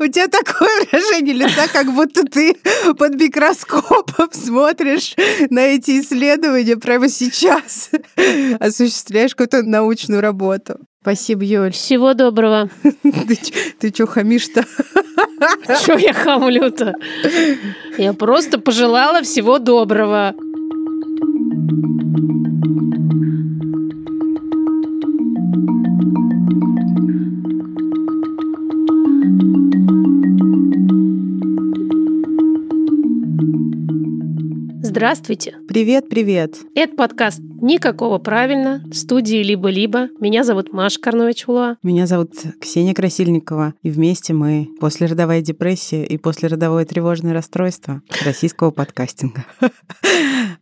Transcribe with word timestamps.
У 0.00 0.06
тебя 0.06 0.28
такое 0.28 0.68
выражение 0.92 1.34
лица, 1.34 1.68
как 1.70 1.92
будто 1.92 2.24
ты 2.24 2.56
под 2.98 3.20
микроскопом 3.20 4.30
смотришь 4.32 5.14
на 5.50 5.60
эти 5.60 6.00
исследования 6.00 6.76
прямо 6.78 7.10
сейчас. 7.10 7.90
Осуществляешь 8.58 9.34
какую-то 9.34 9.62
научную 9.62 10.22
работу. 10.22 10.78
Спасибо, 11.02 11.44
Юль. 11.44 11.72
Всего 11.72 12.14
доброго. 12.14 12.70
Ты, 12.82 13.38
ты 13.78 13.90
чё 13.90 14.06
хамишь-то? 14.06 14.64
Что 15.82 15.98
я 15.98 16.14
хамлю-то? 16.14 16.94
Я 17.98 18.14
просто 18.14 18.58
пожелала 18.58 19.22
всего 19.22 19.58
доброго. 19.58 20.34
Здравствуйте. 34.90 35.54
Привет, 35.68 36.08
привет. 36.08 36.56
Это 36.74 36.96
подкаст 36.96 37.38
«Никакого 37.38 38.18
правильно» 38.18 38.82
студии 38.92 39.40
«Либо-либо». 39.40 40.08
Меня 40.18 40.42
зовут 40.42 40.72
Маша 40.72 40.98
Карнович-Улуа. 41.00 41.76
Меня 41.84 42.08
зовут 42.08 42.32
Ксения 42.60 42.92
Красильникова. 42.92 43.74
И 43.84 43.90
вместе 43.90 44.32
мы 44.32 44.68
после 44.80 45.06
родовой 45.06 45.42
депрессии 45.42 46.04
и 46.04 46.18
после 46.18 46.48
родовое 46.48 46.84
тревожное 46.86 47.32
расстройство 47.32 48.02
российского 48.24 48.72
подкастинга. 48.72 49.44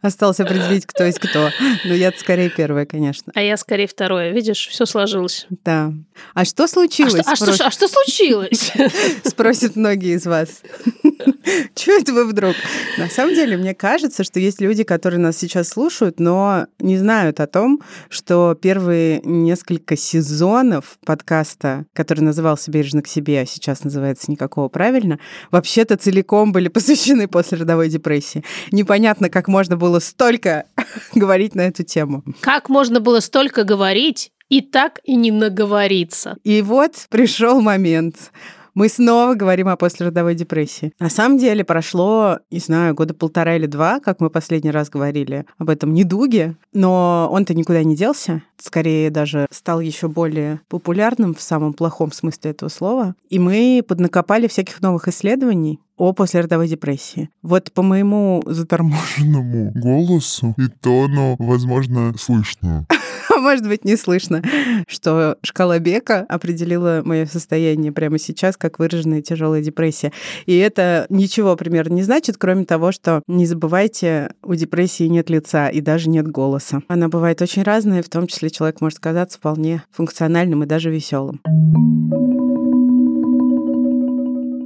Осталось 0.03 0.41
определить, 0.41 0.85
кто 0.85 1.05
есть 1.05 1.21
кто. 1.21 1.49
Но 1.87 1.95
я 1.95 2.13
скорее 2.15 2.51
первая, 2.51 2.85
конечно. 2.85 3.33
А 3.35 3.41
я 3.41 3.57
скорее 3.57 3.87
второе. 3.87 4.33
Видишь, 4.33 4.69
все 4.69 4.85
сложилось. 4.85 5.47
Да. 5.65 5.95
А 6.35 6.45
что 6.45 6.67
случилось? 6.67 7.27
А 7.27 7.35
что, 7.35 7.51
а 7.51 7.55
что, 7.55 7.67
а 7.69 7.71
что 7.71 7.89
случилось? 7.89 8.73
Спросят 9.25 9.75
многие 9.75 10.17
из 10.17 10.27
вас. 10.27 10.63
Чего 11.75 11.97
это 11.97 12.13
вы 12.13 12.27
вдруг? 12.27 12.55
На 12.99 13.09
самом 13.09 13.35
деле, 13.35 13.57
мне 13.57 13.75
кажется, 13.75 14.18
что 14.25 14.41
есть 14.41 14.61
люди, 14.61 14.85
которые 14.85 15.21
нас 15.21 15.37
сейчас 15.37 15.69
слушают, 15.69 16.21
но 16.21 16.67
не 16.79 16.97
знают 16.97 17.41
о 17.41 17.47
том, 17.47 17.81
что 18.09 18.57
первые 18.61 19.21
несколько 19.25 19.97
сезонов 19.97 20.99
подкаста, 21.05 21.87
который 21.93 22.21
назывался 22.21 22.71
«Бережно 22.71 23.03
к 23.03 23.09
себе», 23.09 23.41
а 23.41 23.47
сейчас 23.47 23.85
называется 23.85 24.31
«Никакого 24.31 24.69
правильно», 24.69 25.19
вообще-то 25.51 25.97
целиком 25.97 26.53
были 26.53 26.69
посвящены 26.79 27.29
послеродовой 27.29 27.89
депрессии. 27.89 28.45
Непонятно, 28.73 29.29
как 29.29 29.49
можно 29.49 29.77
было 29.77 29.99
столько 29.99 30.67
говорить 31.15 31.55
на 31.55 31.63
эту 31.63 31.83
тему. 31.83 32.23
Как 32.41 32.69
можно 32.69 33.01
было 33.01 33.21
столько 33.21 33.65
говорить 33.65 34.33
и 34.49 34.61
так 34.61 35.01
и 35.05 35.15
не 35.17 35.31
наговориться? 35.31 36.37
И 36.45 36.63
вот 36.63 37.07
пришел 37.11 37.61
момент 37.61 38.33
мы 38.79 38.89
снова 38.89 39.35
говорим 39.35 39.67
о 39.67 39.77
послеродовой 39.77 40.37
депрессии. 40.37 40.93
На 41.01 41.11
самом 41.11 41.37
деле 41.37 41.65
прошло, 41.65 42.39
не 42.53 42.61
знаю, 42.61 42.95
года 42.95 43.13
полтора 43.13 43.57
или 43.57 43.67
два, 43.67 43.99
как 43.99 44.21
мы 44.21 44.31
последний 44.31 44.71
раз 44.71 44.89
говорили 44.89 45.47
об 45.59 45.69
этом 45.69 45.93
недуге, 45.93 46.55
но 46.73 47.29
он-то 47.33 47.55
никуда 47.55 47.83
не 47.83 47.97
делся. 47.97 48.43
Скорее 48.57 49.11
даже 49.11 49.49
стал 49.51 49.81
еще 49.81 50.07
более 50.07 50.61
популярным 50.69 51.35
в 51.35 51.43
самом 51.43 51.73
плохом 51.73 52.13
смысле 52.13 52.53
этого 52.53 52.69
слова. 52.69 53.17
И 53.29 53.41
мы 53.41 53.83
поднакопали 53.87 54.47
всяких 54.47 54.81
новых 54.81 55.09
исследований 55.09 55.81
о 55.99 56.13
послеродовой 56.13 56.69
депрессии. 56.69 57.31
Вот 57.43 57.73
по 57.73 57.83
моему 57.83 58.43
заторможенному 58.47 59.73
голосу 59.73 60.55
и 60.57 60.69
тону, 60.69 61.37
возможно, 61.39 62.15
слышно. 62.19 62.87
может 63.41 63.67
быть, 63.67 63.85
не 63.85 63.97
слышно, 63.97 64.43
что 64.87 65.37
шкала 65.43 65.79
Бека 65.79 66.25
определила 66.29 67.03
мое 67.05 67.27
состояние 67.27 67.93
прямо 67.93 68.19
сейчас 68.19 68.57
как 68.57 68.79
выраженная 68.79 69.23
тяжелая 69.23 69.63
депрессия. 69.63 70.13
И 70.47 70.57
это 70.57 71.07
ничего 71.09 71.57
примерно 71.57 71.95
не 71.95 72.03
значит, 72.03 72.37
кроме 72.37 72.65
того, 72.65 72.93
что 72.93 73.23
не 73.27 73.47
забывайте, 73.47 74.31
у 74.43 74.55
депрессии 74.55 75.05
нет 75.05 75.31
лица 75.31 75.69
и 75.69 75.81
даже 75.81 76.09
нет 76.09 76.29
голоса. 76.29 76.81
Она 76.89 77.09
бывает 77.09 77.43
очень 77.43 77.63
разная, 77.63 78.03
в 78.03 78.09
том 78.09 78.27
числе 78.27 78.51
человек 78.51 78.81
может 78.81 78.99
казаться 78.99 79.39
вполне 79.39 79.83
функциональным 79.91 80.63
и 80.63 80.67
даже 80.67 80.91
веселым. 80.91 81.41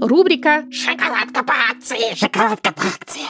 Рубрика 0.02 0.64
«Шоколадка 0.72 1.44
по 1.44 1.54
акции! 1.70 2.16
Шоколадка 2.16 2.72
по 2.72 2.82
акции!» 2.82 3.22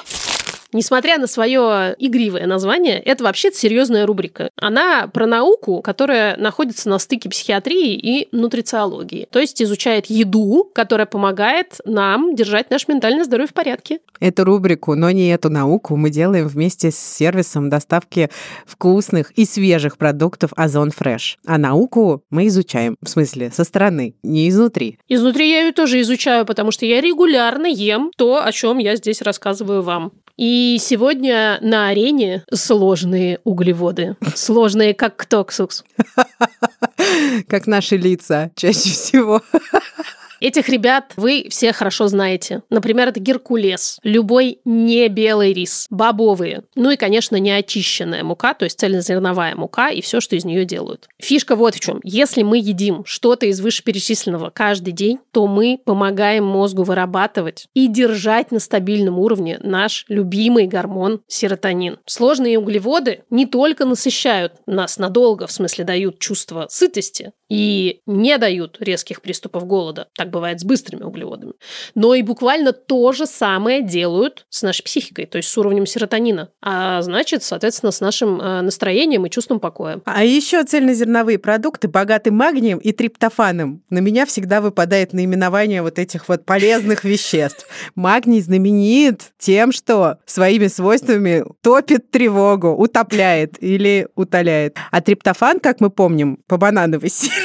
Несмотря 0.72 1.18
на 1.18 1.26
свое 1.26 1.94
игривое 1.98 2.46
название, 2.46 2.98
это 2.98 3.24
вообще 3.24 3.52
серьезная 3.52 4.06
рубрика. 4.06 4.50
Она 4.56 5.06
про 5.06 5.26
науку, 5.26 5.82
которая 5.82 6.36
находится 6.36 6.88
на 6.88 6.98
стыке 6.98 7.28
психиатрии 7.28 7.94
и 7.94 8.28
нутрициологии. 8.32 9.28
То 9.30 9.38
есть 9.38 9.60
изучает 9.62 10.06
еду, 10.06 10.70
которая 10.74 11.06
помогает 11.06 11.78
нам 11.84 12.34
держать 12.34 12.70
наше 12.70 12.86
ментальное 12.88 13.24
здоровье 13.24 13.48
в 13.48 13.54
порядке. 13.54 14.00
Эту 14.18 14.44
рубрику, 14.44 14.94
но 14.94 15.10
не 15.10 15.28
эту 15.28 15.50
науку, 15.50 15.96
мы 15.96 16.10
делаем 16.10 16.48
вместе 16.48 16.90
с 16.90 16.96
сервисом 16.96 17.68
доставки 17.68 18.30
вкусных 18.66 19.32
и 19.32 19.44
свежих 19.44 19.98
продуктов 19.98 20.52
Озон 20.56 20.88
Fresh. 20.88 21.36
А 21.46 21.58
науку 21.58 22.22
мы 22.30 22.46
изучаем, 22.46 22.96
в 23.02 23.08
смысле, 23.08 23.50
со 23.50 23.64
стороны, 23.64 24.14
не 24.22 24.48
изнутри. 24.48 24.98
Изнутри 25.08 25.50
я 25.50 25.66
ее 25.66 25.72
тоже 25.72 26.00
изучаю, 26.00 26.46
потому 26.46 26.70
что 26.70 26.86
я 26.86 27.00
регулярно 27.00 27.66
ем 27.66 28.10
то, 28.16 28.42
о 28.42 28.52
чем 28.52 28.78
я 28.78 28.96
здесь 28.96 29.20
рассказываю 29.20 29.82
вам. 29.82 30.12
И 30.42 30.76
сегодня 30.80 31.60
на 31.60 31.86
арене 31.86 32.42
сложные 32.52 33.38
углеводы. 33.44 34.16
Сложные, 34.34 34.92
как 34.92 35.16
ктоксус. 35.16 35.84
Как 37.48 37.68
наши 37.68 37.96
лица 37.96 38.50
чаще 38.56 38.90
всего. 38.90 39.40
Этих 40.42 40.68
ребят 40.68 41.12
вы 41.14 41.46
все 41.50 41.72
хорошо 41.72 42.08
знаете. 42.08 42.62
Например, 42.68 43.06
это 43.06 43.20
геркулес, 43.20 44.00
любой 44.02 44.58
не 44.64 45.06
белый 45.06 45.52
рис, 45.52 45.86
бобовые, 45.88 46.64
ну 46.74 46.90
и, 46.90 46.96
конечно, 46.96 47.36
неочищенная 47.36 48.24
мука, 48.24 48.52
то 48.52 48.64
есть 48.64 48.80
цельнозерновая 48.80 49.54
мука 49.54 49.90
и 49.90 50.00
все, 50.00 50.20
что 50.20 50.34
из 50.34 50.44
нее 50.44 50.64
делают. 50.64 51.06
Фишка 51.20 51.54
вот 51.54 51.76
в 51.76 51.80
чем. 51.80 52.00
Если 52.02 52.42
мы 52.42 52.58
едим 52.58 53.04
что-то 53.04 53.46
из 53.46 53.60
вышеперечисленного 53.60 54.50
каждый 54.50 54.92
день, 54.92 55.20
то 55.30 55.46
мы 55.46 55.78
помогаем 55.84 56.44
мозгу 56.44 56.82
вырабатывать 56.82 57.68
и 57.72 57.86
держать 57.86 58.50
на 58.50 58.58
стабильном 58.58 59.20
уровне 59.20 59.60
наш 59.62 60.04
любимый 60.08 60.66
гормон 60.66 61.20
серотонин. 61.28 62.00
Сложные 62.04 62.58
углеводы 62.58 63.22
не 63.30 63.46
только 63.46 63.84
насыщают 63.84 64.54
нас 64.66 64.98
надолго, 64.98 65.46
в 65.46 65.52
смысле 65.52 65.84
дают 65.84 66.18
чувство 66.18 66.66
сытости, 66.68 67.30
и 67.52 68.00
не 68.06 68.38
дают 68.38 68.78
резких 68.80 69.20
приступов 69.20 69.66
голода. 69.66 70.08
Так 70.16 70.30
бывает 70.30 70.58
с 70.60 70.64
быстрыми 70.64 71.02
углеводами. 71.02 71.52
Но 71.94 72.14
и 72.14 72.22
буквально 72.22 72.72
то 72.72 73.12
же 73.12 73.26
самое 73.26 73.82
делают 73.82 74.46
с 74.48 74.62
нашей 74.62 74.82
психикой, 74.82 75.26
то 75.26 75.36
есть 75.36 75.50
с 75.50 75.58
уровнем 75.58 75.84
серотонина. 75.84 76.48
А 76.62 77.02
значит, 77.02 77.42
соответственно, 77.42 77.92
с 77.92 78.00
нашим 78.00 78.40
э, 78.40 78.62
настроением 78.62 79.26
и 79.26 79.30
чувством 79.30 79.60
покоя. 79.60 80.00
А 80.06 80.24
еще 80.24 80.64
цельнозерновые 80.64 81.38
продукты 81.38 81.88
богаты 81.88 82.30
магнием 82.30 82.78
и 82.78 82.90
триптофаном. 82.90 83.82
На 83.90 83.98
меня 83.98 84.24
всегда 84.24 84.62
выпадает 84.62 85.12
наименование 85.12 85.82
вот 85.82 85.98
этих 85.98 86.30
вот 86.30 86.46
полезных 86.46 87.04
веществ. 87.04 87.66
Магний 87.94 88.40
знаменит 88.40 89.32
тем, 89.38 89.72
что 89.72 90.16
своими 90.24 90.68
свойствами 90.68 91.44
топит 91.60 92.10
тревогу, 92.10 92.68
утопляет 92.70 93.62
или 93.62 94.08
утоляет. 94.14 94.78
А 94.90 95.02
триптофан, 95.02 95.60
как 95.60 95.82
мы 95.82 95.90
помним, 95.90 96.38
по 96.46 96.56
банановой 96.56 97.10
силе 97.10 97.41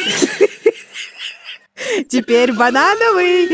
Теперь 2.09 2.53
банановый 2.53 3.49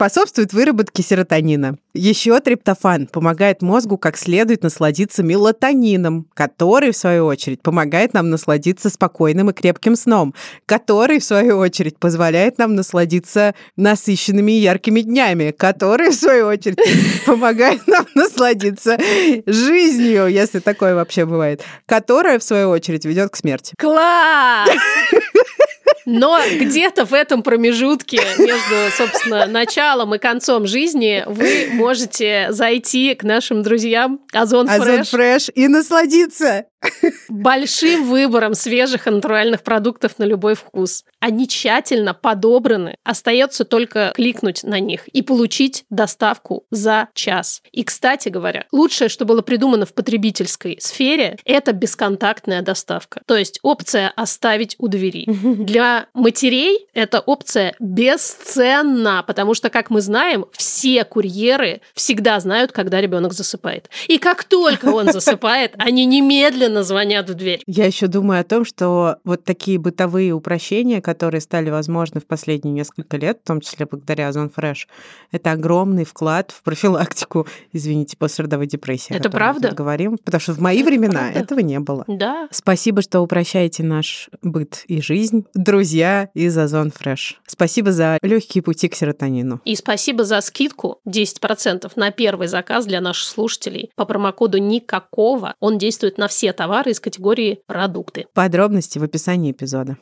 способствует 0.00 0.54
выработке 0.54 1.02
серотонина. 1.02 1.76
Еще 1.92 2.40
триптофан 2.40 3.06
помогает 3.06 3.60
мозгу 3.60 3.98
как 3.98 4.16
следует 4.16 4.62
насладиться 4.62 5.22
мелатонином, 5.22 6.26
который, 6.32 6.92
в 6.92 6.96
свою 6.96 7.26
очередь, 7.26 7.60
помогает 7.60 8.14
нам 8.14 8.30
насладиться 8.30 8.88
спокойным 8.88 9.50
и 9.50 9.52
крепким 9.52 9.96
сном, 9.96 10.34
который, 10.64 11.18
в 11.18 11.24
свою 11.24 11.58
очередь, 11.58 11.98
позволяет 11.98 12.56
нам 12.56 12.76
насладиться 12.76 13.54
насыщенными 13.76 14.52
и 14.52 14.60
яркими 14.60 15.02
днями, 15.02 15.50
который, 15.50 16.08
в 16.08 16.14
свою 16.14 16.46
очередь, 16.46 16.78
помогает 17.26 17.86
нам 17.86 18.06
насладиться 18.14 18.96
жизнью, 19.44 20.28
если 20.28 20.60
такое 20.60 20.94
вообще 20.94 21.26
бывает, 21.26 21.62
которая, 21.84 22.38
в 22.38 22.42
свою 22.42 22.70
очередь, 22.70 23.04
ведет 23.04 23.32
к 23.32 23.36
смерти. 23.36 23.74
Класс! 23.76 24.70
Но 26.06 26.40
где-то 26.58 27.04
в 27.04 27.14
этом 27.14 27.42
промежутке 27.42 28.20
между, 28.38 28.96
собственно, 28.96 29.46
началом 29.46 30.14
и 30.14 30.18
концом 30.18 30.66
жизни 30.66 31.24
вы 31.26 31.68
можете 31.72 32.48
зайти 32.50 33.14
к 33.14 33.22
нашим 33.22 33.62
друзьям 33.62 34.20
Озон 34.32 34.68
Фреш. 34.68 34.80
Озон 34.80 35.04
Фреш 35.04 35.50
и 35.54 35.68
насладиться 35.68 36.66
большим 37.28 38.08
выбором 38.08 38.54
свежих 38.54 39.06
и 39.06 39.10
натуральных 39.10 39.62
продуктов 39.62 40.18
на 40.18 40.24
любой 40.24 40.54
вкус. 40.54 41.04
Они 41.20 41.46
тщательно 41.46 42.14
подобраны. 42.14 42.96
Остается 43.04 43.64
только 43.64 44.12
кликнуть 44.14 44.62
на 44.62 44.80
них 44.80 45.06
и 45.08 45.22
получить 45.22 45.84
доставку 45.90 46.64
за 46.70 47.08
час. 47.14 47.62
И, 47.72 47.84
кстати 47.84 48.28
говоря, 48.28 48.66
лучшее, 48.72 49.08
что 49.08 49.24
было 49.24 49.42
придумано 49.42 49.86
в 49.86 49.94
потребительской 49.94 50.78
сфере, 50.80 51.36
это 51.44 51.72
бесконтактная 51.72 52.62
доставка. 52.62 53.20
То 53.26 53.36
есть 53.36 53.58
опция 53.62 54.12
оставить 54.16 54.76
у 54.78 54.88
двери. 54.88 55.24
Для 55.28 55.89
для 55.90 56.06
матерей 56.14 56.86
эта 56.94 57.20
опция 57.20 57.74
бесценна, 57.80 59.24
потому 59.26 59.54
что, 59.54 59.70
как 59.70 59.90
мы 59.90 60.00
знаем, 60.00 60.46
все 60.52 61.04
курьеры 61.04 61.80
всегда 61.94 62.38
знают, 62.40 62.72
когда 62.72 63.00
ребенок 63.00 63.32
засыпает. 63.32 63.88
И 64.08 64.18
как 64.18 64.44
только 64.44 64.86
он 64.86 65.06
засыпает, 65.12 65.74
они 65.78 66.04
немедленно 66.06 66.82
звонят 66.82 67.28
в 67.28 67.34
дверь. 67.34 67.62
Я 67.66 67.86
еще 67.86 68.06
думаю 68.06 68.40
о 68.40 68.44
том, 68.44 68.64
что 68.64 69.16
вот 69.24 69.44
такие 69.44 69.78
бытовые 69.78 70.32
упрощения, 70.32 71.00
которые 71.00 71.40
стали 71.40 71.70
возможны 71.70 72.20
в 72.20 72.26
последние 72.26 72.72
несколько 72.72 73.16
лет, 73.16 73.40
в 73.42 73.46
том 73.46 73.60
числе 73.60 73.86
благодаря 73.86 74.28
Озон 74.28 74.50
Fresh, 74.54 74.86
это 75.32 75.52
огромный 75.52 76.04
вклад 76.04 76.52
в 76.52 76.62
профилактику, 76.62 77.46
извините, 77.72 78.16
послеродовой 78.16 78.66
депрессии. 78.66 79.14
Это 79.14 79.30
правда? 79.30 79.72
говорим, 79.72 80.18
потому 80.18 80.40
что 80.40 80.52
в 80.52 80.60
мои 80.60 80.80
Это 80.80 80.86
времена 80.86 81.20
правда. 81.20 81.38
этого 81.38 81.58
не 81.60 81.80
было. 81.80 82.04
Да. 82.06 82.48
Спасибо, 82.50 83.02
что 83.02 83.20
упрощаете 83.20 83.82
наш 83.82 84.28
быт 84.42 84.84
и 84.86 85.00
жизнь. 85.00 85.46
Друзья 85.54 85.79
из 86.34 86.56
Озон 86.56 86.88
Fresh. 86.88 87.34
Спасибо 87.46 87.92
за 87.92 88.18
легкие 88.22 88.62
пути 88.62 88.88
к 88.88 88.94
серотонину. 88.94 89.60
И 89.64 89.74
спасибо 89.76 90.24
за 90.24 90.40
скидку 90.40 91.00
10% 91.08 91.90
на 91.96 92.10
первый 92.10 92.48
заказ 92.48 92.86
для 92.86 93.00
наших 93.00 93.28
слушателей 93.28 93.90
по 93.96 94.04
промокоду 94.04 94.58
никакого. 94.58 95.54
Он 95.60 95.78
действует 95.78 96.18
на 96.18 96.28
все 96.28 96.52
товары 96.52 96.92
из 96.92 97.00
категории 97.00 97.60
продукты. 97.66 98.26
Подробности 98.34 98.98
в 98.98 99.02
описании 99.02 99.52
эпизода. 99.52 99.96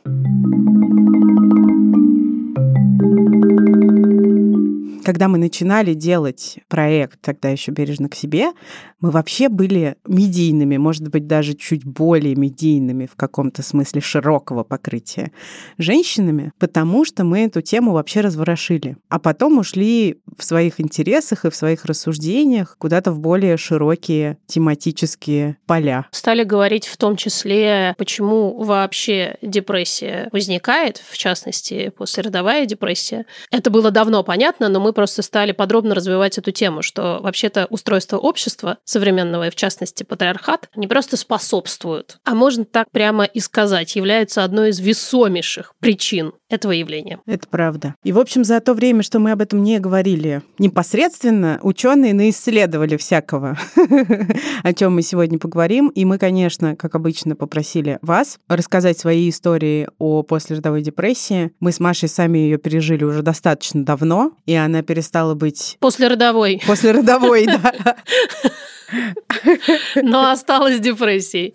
Когда 5.05 5.29
мы 5.29 5.39
начинали 5.39 5.95
делать 5.95 6.59
проект, 6.69 7.21
тогда 7.21 7.49
еще 7.49 7.71
бережно 7.71 8.09
к 8.09 8.15
себе, 8.15 8.53
мы 9.01 9.11
вообще 9.11 9.49
были 9.49 9.97
медийными, 10.07 10.77
может 10.77 11.09
быть, 11.09 11.27
даже 11.27 11.55
чуть 11.55 11.85
более 11.85 12.35
медийными 12.35 13.07
в 13.07 13.15
каком-то 13.15 13.63
смысле 13.63 14.01
широкого 14.01 14.65
покрытия 14.65 15.33
женщинами, 15.79 16.53
потому 16.59 17.05
что 17.05 17.25
мы 17.25 17.41
эту 17.41 17.63
тему 17.63 17.93
вообще 17.93 18.21
разворошили. 18.21 18.97
А 19.09 19.19
потом 19.19 19.59
ушли 19.59 20.19
в 20.37 20.45
своих 20.45 20.81
интересах 20.81 21.45
и 21.45 21.51
в 21.51 21.57
своих 21.57 21.85
рассуждениях 21.85 22.77
куда-то 22.79 23.13
в 23.13 23.19
более 23.19 23.57
широкие 23.57 24.39
тематические 24.47 25.59
поля. 25.67 26.07
Стали 26.11 26.43
говорить 26.43 26.87
в 26.87 26.97
том 26.97 27.17
числе, 27.17 27.95
почему 27.99 28.63
вообще 28.63 29.37
депрессия 29.43 30.29
возникает, 30.33 31.03
в 31.09 31.17
частности, 31.17 31.93
послеродовая 31.97 32.67
депрессия. 32.67 33.27
Это 33.51 33.71
было 33.71 33.91
давно 33.91 34.23
понятно, 34.23 34.69
но 34.69 34.81
мы 34.81 34.93
просто 34.99 35.23
стали 35.23 35.53
подробно 35.53 35.95
развивать 35.95 36.39
эту 36.39 36.51
тему, 36.51 36.83
что 36.83 37.21
вообще-то 37.23 37.67
устройство 37.71 38.17
общества 38.17 38.79
современного, 38.83 39.47
и 39.47 39.51
в 39.51 39.55
частности 39.55 40.03
патриархат, 40.03 40.71
не 40.75 40.89
просто 40.89 41.17
способствует, 41.17 42.19
а 42.25 42.35
можно 42.35 42.65
так 42.65 42.91
прямо 42.91 43.23
и 43.23 43.39
сказать, 43.39 43.95
является 43.95 44.43
одной 44.43 44.71
из 44.71 44.81
весомейших 44.81 45.75
причин 45.79 46.33
этого 46.49 46.73
явления. 46.73 47.21
Это 47.27 47.47
правда. 47.49 47.95
И, 48.05 48.13
в 48.13 48.19
общем, 48.19 48.45
за 48.45 48.61
то 48.61 48.75
время, 48.75 49.03
что 49.03 49.19
мы 49.19 49.33
об 49.33 49.43
этом 49.43 49.63
не 49.63 49.79
говорили 49.79 50.43
непосредственно, 50.59 51.59
ученые 51.63 52.15
наисследовали 52.15 52.97
всякого, 52.97 53.59
о 54.63 54.73
чем 54.73 54.95
мы 54.95 55.03
сегодня 55.03 55.39
поговорим. 55.39 55.89
И 55.89 56.05
мы, 56.05 56.19
конечно, 56.19 56.77
как 56.77 56.95
обычно, 56.95 57.37
попросили 57.37 57.99
вас 58.03 58.39
рассказать 58.49 58.99
свои 58.99 59.29
истории 59.29 59.89
о 59.99 60.23
послеродовой 60.23 60.83
депрессии. 60.83 61.53
Мы 61.61 61.73
с 61.73 61.81
Машей 61.81 62.09
сами 62.09 62.39
ее 62.39 62.59
пережили 62.59 63.05
уже 63.05 63.23
достаточно 63.23 63.85
давно, 63.85 64.33
и 64.47 64.55
она 64.55 64.83
перестала 64.83 65.35
быть 65.35 65.77
Послеродовой, 65.81 66.63
послеродовой, 66.67 67.47
да. 67.47 67.97
Но 69.97 70.31
осталась 70.31 70.81
депрессией. 70.81 71.53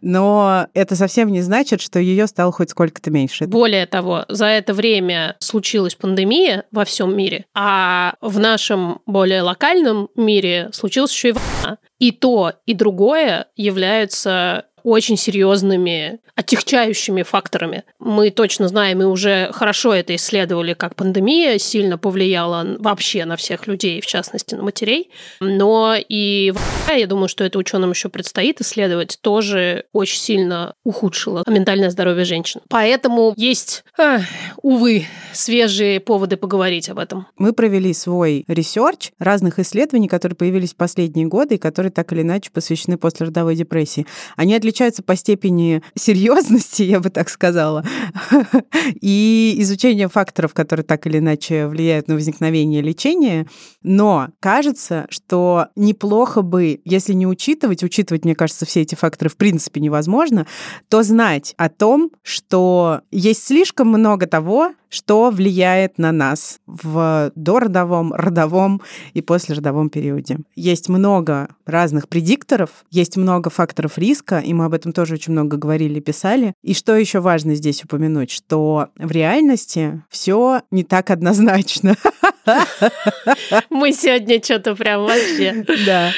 Но 0.00 0.66
это 0.74 0.96
совсем 0.96 1.30
не 1.30 1.40
значит, 1.40 1.80
что 1.80 1.98
ее 1.98 2.26
стало 2.26 2.52
хоть 2.52 2.70
сколько-то 2.70 3.10
меньше. 3.10 3.46
Более 3.46 3.86
того, 3.86 4.24
за 4.28 4.46
это 4.46 4.74
время 4.74 5.36
случилась 5.38 5.94
пандемия 5.94 6.64
во 6.70 6.84
всем 6.84 7.16
мире, 7.16 7.46
а 7.54 8.14
в 8.20 8.38
нашем 8.38 9.00
более 9.06 9.42
локальном 9.42 10.08
мире 10.16 10.70
случилась 10.72 11.12
еще 11.12 11.30
и 11.30 11.32
война. 11.32 11.78
И 11.98 12.10
то, 12.10 12.54
и 12.66 12.74
другое 12.74 13.46
являются 13.56 14.66
очень 14.84 15.16
серьезными 15.16 16.20
отягчающими 16.34 17.22
факторами. 17.22 17.84
Мы 17.98 18.30
точно 18.30 18.68
знаем 18.68 19.02
и 19.02 19.04
уже 19.04 19.50
хорошо 19.52 19.94
это 19.94 20.14
исследовали, 20.16 20.74
как 20.74 20.96
пандемия 20.96 21.58
сильно 21.58 21.98
повлияла 21.98 22.76
вообще 22.78 23.24
на 23.24 23.36
всех 23.36 23.66
людей, 23.66 24.00
в 24.00 24.06
частности 24.06 24.54
на 24.54 24.62
матерей. 24.62 25.10
Но 25.40 25.94
и 25.96 26.52
я 26.88 27.06
думаю, 27.06 27.28
что 27.28 27.44
это 27.44 27.58
ученым 27.58 27.90
еще 27.90 28.08
предстоит 28.08 28.60
исследовать, 28.60 29.18
тоже 29.20 29.84
очень 29.92 30.18
сильно 30.18 30.74
ухудшила 30.84 31.44
ментальное 31.46 31.90
здоровье 31.90 32.24
женщин. 32.24 32.60
Поэтому 32.68 33.34
есть, 33.36 33.84
ах, 33.98 34.22
увы, 34.62 35.06
свежие 35.32 36.00
поводы 36.00 36.36
поговорить 36.36 36.88
об 36.88 36.98
этом. 36.98 37.26
Мы 37.36 37.52
провели 37.52 37.92
свой 37.94 38.44
research 38.48 39.12
разных 39.18 39.58
исследований, 39.58 40.08
которые 40.08 40.36
появились 40.36 40.72
в 40.72 40.76
последние 40.76 41.26
годы 41.26 41.56
и 41.56 41.58
которые 41.58 41.92
так 41.92 42.12
или 42.12 42.22
иначе 42.22 42.50
посвящены 42.50 42.96
послеродовой 42.96 43.54
депрессии. 43.54 44.06
Они 44.36 44.54
отличаются 44.54 44.71
по 45.02 45.16
степени 45.16 45.82
серьезности, 45.94 46.82
я 46.82 47.00
бы 47.00 47.10
так 47.10 47.28
сказала, 47.28 47.84
и 49.00 49.54
изучения 49.58 50.08
факторов, 50.08 50.54
которые 50.54 50.84
так 50.84 51.06
или 51.06 51.18
иначе 51.18 51.66
влияют 51.66 52.08
на 52.08 52.14
возникновение 52.14 52.82
лечения. 52.82 53.46
Но 53.82 54.28
кажется, 54.40 55.06
что 55.10 55.68
неплохо 55.76 56.42
бы, 56.42 56.80
если 56.84 57.12
не 57.12 57.26
учитывать, 57.26 57.82
учитывать, 57.82 58.24
мне 58.24 58.34
кажется, 58.34 58.66
все 58.66 58.82
эти 58.82 58.94
факторы 58.94 59.30
в 59.30 59.36
принципе 59.36 59.80
невозможно, 59.80 60.46
то 60.88 61.02
знать 61.02 61.54
о 61.56 61.68
том, 61.68 62.10
что 62.22 63.02
есть 63.10 63.44
слишком 63.44 63.88
много 63.88 64.26
того, 64.26 64.72
что 64.92 65.30
влияет 65.30 65.96
на 65.96 66.12
нас 66.12 66.60
в 66.66 67.32
дородовом, 67.34 68.12
родовом 68.12 68.82
и 69.14 69.22
послеродовом 69.22 69.88
периоде. 69.88 70.40
Есть 70.54 70.90
много 70.90 71.48
разных 71.64 72.10
предикторов, 72.10 72.84
есть 72.90 73.16
много 73.16 73.48
факторов 73.48 73.96
риска, 73.96 74.38
и 74.38 74.52
мы 74.52 74.61
об 74.62 74.74
этом 74.74 74.92
тоже 74.92 75.14
очень 75.14 75.32
много 75.32 75.56
говорили, 75.56 76.00
писали. 76.00 76.54
И 76.62 76.74
что 76.74 76.96
еще 76.96 77.20
важно 77.20 77.54
здесь 77.54 77.84
упомянуть, 77.84 78.30
что 78.30 78.88
в 78.96 79.10
реальности 79.10 80.02
все 80.08 80.62
не 80.70 80.84
так 80.84 81.10
однозначно. 81.10 81.96
Мы 83.70 83.92
сегодня 83.92 84.42
что-то 84.42 84.74
прям 84.74 85.02
вообще... 85.02 85.64
Да. 85.86 86.10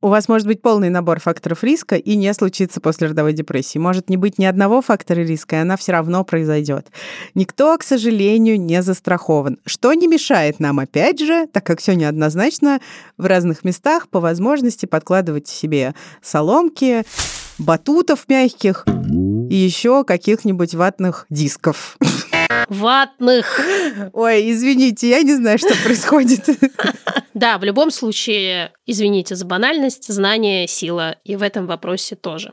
У 0.00 0.08
вас 0.08 0.28
может 0.28 0.46
быть 0.46 0.62
полный 0.62 0.90
набор 0.90 1.20
факторов 1.20 1.64
риска 1.64 1.96
и 1.96 2.16
не 2.16 2.32
случиться 2.34 2.80
послеродовой 2.80 3.32
депрессии. 3.32 3.78
Может 3.78 4.10
не 4.10 4.16
быть 4.16 4.38
ни 4.38 4.44
одного 4.44 4.82
фактора 4.82 5.20
риска, 5.20 5.56
и 5.56 5.58
она 5.60 5.76
все 5.76 5.92
равно 5.92 6.24
произойдет. 6.24 6.88
Никто, 7.34 7.76
к 7.78 7.82
сожалению, 7.82 8.60
не 8.60 8.82
застрахован. 8.82 9.58
Что 9.64 9.92
не 9.94 10.06
мешает 10.06 10.60
нам, 10.60 10.78
опять 10.78 11.20
же, 11.20 11.46
так 11.46 11.64
как 11.64 11.80
все 11.80 11.94
неоднозначно, 11.94 12.80
в 13.16 13.26
разных 13.26 13.64
местах 13.64 14.08
по 14.08 14.20
возможности 14.20 14.86
подкладывать 14.86 15.48
себе 15.48 15.94
соломки, 16.22 17.04
батутов 17.60 18.28
мягких 18.28 18.84
и 19.50 19.54
еще 19.54 20.04
каких-нибудь 20.04 20.74
ватных 20.74 21.26
дисков. 21.30 21.96
Ватных. 22.68 23.60
Ой, 24.12 24.50
извините, 24.52 25.10
я 25.10 25.22
не 25.22 25.34
знаю, 25.34 25.58
что 25.58 25.74
происходит. 25.84 26.48
Да, 27.32 27.58
в 27.58 27.64
любом 27.64 27.90
случае, 27.92 28.72
извините 28.86 29.36
за 29.36 29.46
банальность, 29.46 30.12
знание– 30.12 30.66
сила, 30.68 31.16
и 31.24 31.36
в 31.36 31.42
этом 31.42 31.66
вопросе 31.66 32.16
тоже. 32.16 32.52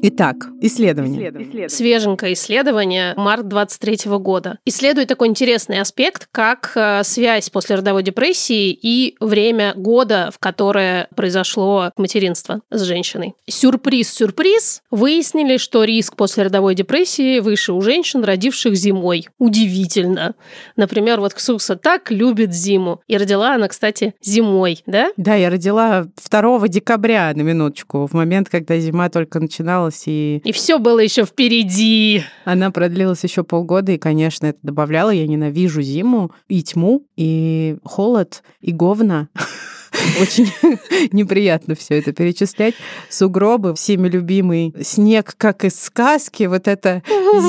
Итак, 0.00 0.48
исследование. 0.60 1.68
Свеженькое 1.68 2.34
исследование, 2.34 3.14
март 3.16 3.48
23 3.48 4.10
года. 4.18 4.58
Исследует 4.64 5.08
такой 5.08 5.26
интересный 5.26 5.80
аспект, 5.80 6.28
как 6.30 6.72
э, 6.76 7.02
связь 7.02 7.50
послеродовой 7.50 8.04
депрессии 8.04 8.70
и 8.70 9.16
время 9.18 9.74
года, 9.74 10.30
в 10.32 10.38
которое 10.38 11.08
произошло 11.16 11.90
материнство 11.96 12.60
с 12.70 12.82
женщиной. 12.82 13.34
Сюрприз-сюрприз, 13.48 14.82
выяснили, 14.92 15.56
что 15.56 15.82
риск 15.82 16.14
послеродовой 16.14 16.76
депрессии 16.76 17.40
выше 17.40 17.72
у 17.72 17.80
женщин, 17.80 18.22
родивших 18.22 18.76
зимой. 18.76 19.26
Удивительно. 19.38 20.36
Например, 20.76 21.18
вот 21.18 21.34
Ксукса 21.34 21.74
так 21.74 22.12
любит 22.12 22.54
зиму. 22.54 23.00
И 23.08 23.16
родила 23.16 23.54
она, 23.54 23.66
кстати, 23.66 24.14
зимой, 24.22 24.82
да? 24.86 25.10
Да, 25.16 25.34
я 25.34 25.50
родила 25.50 26.06
2 26.30 26.68
декабря, 26.68 27.32
на 27.34 27.42
минуточку, 27.42 28.06
в 28.06 28.12
момент, 28.12 28.48
когда 28.48 28.78
зима 28.78 29.08
только 29.08 29.40
начиналась, 29.88 30.04
и 30.06 30.40
И 30.44 30.52
все 30.52 30.78
было 30.78 31.00
еще 31.00 31.24
впереди. 31.24 32.22
она 32.44 32.70
продлилась 32.70 33.24
еще 33.24 33.44
полгода, 33.44 33.92
и, 33.92 33.98
конечно, 33.98 34.46
это 34.46 34.58
добавляло. 34.62 35.10
Я 35.10 35.26
ненавижу 35.26 35.82
зиму 35.82 36.32
и 36.48 36.62
тьму, 36.62 37.06
и 37.16 37.76
холод, 37.84 38.42
и 38.60 38.72
говна. 38.72 39.28
Очень 40.20 40.50
неприятно 41.12 41.74
все 41.74 41.98
это 41.98 42.12
перечислять. 42.12 42.74
Сугробы, 43.08 43.74
всеми 43.74 44.08
любимый 44.08 44.74
снег, 44.82 45.34
как 45.36 45.64
из 45.64 45.80
сказки, 45.80 46.44
вот 46.44 46.68
это 46.68 47.02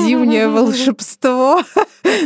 зимнее 0.06 0.48
волшебство. 0.50 1.62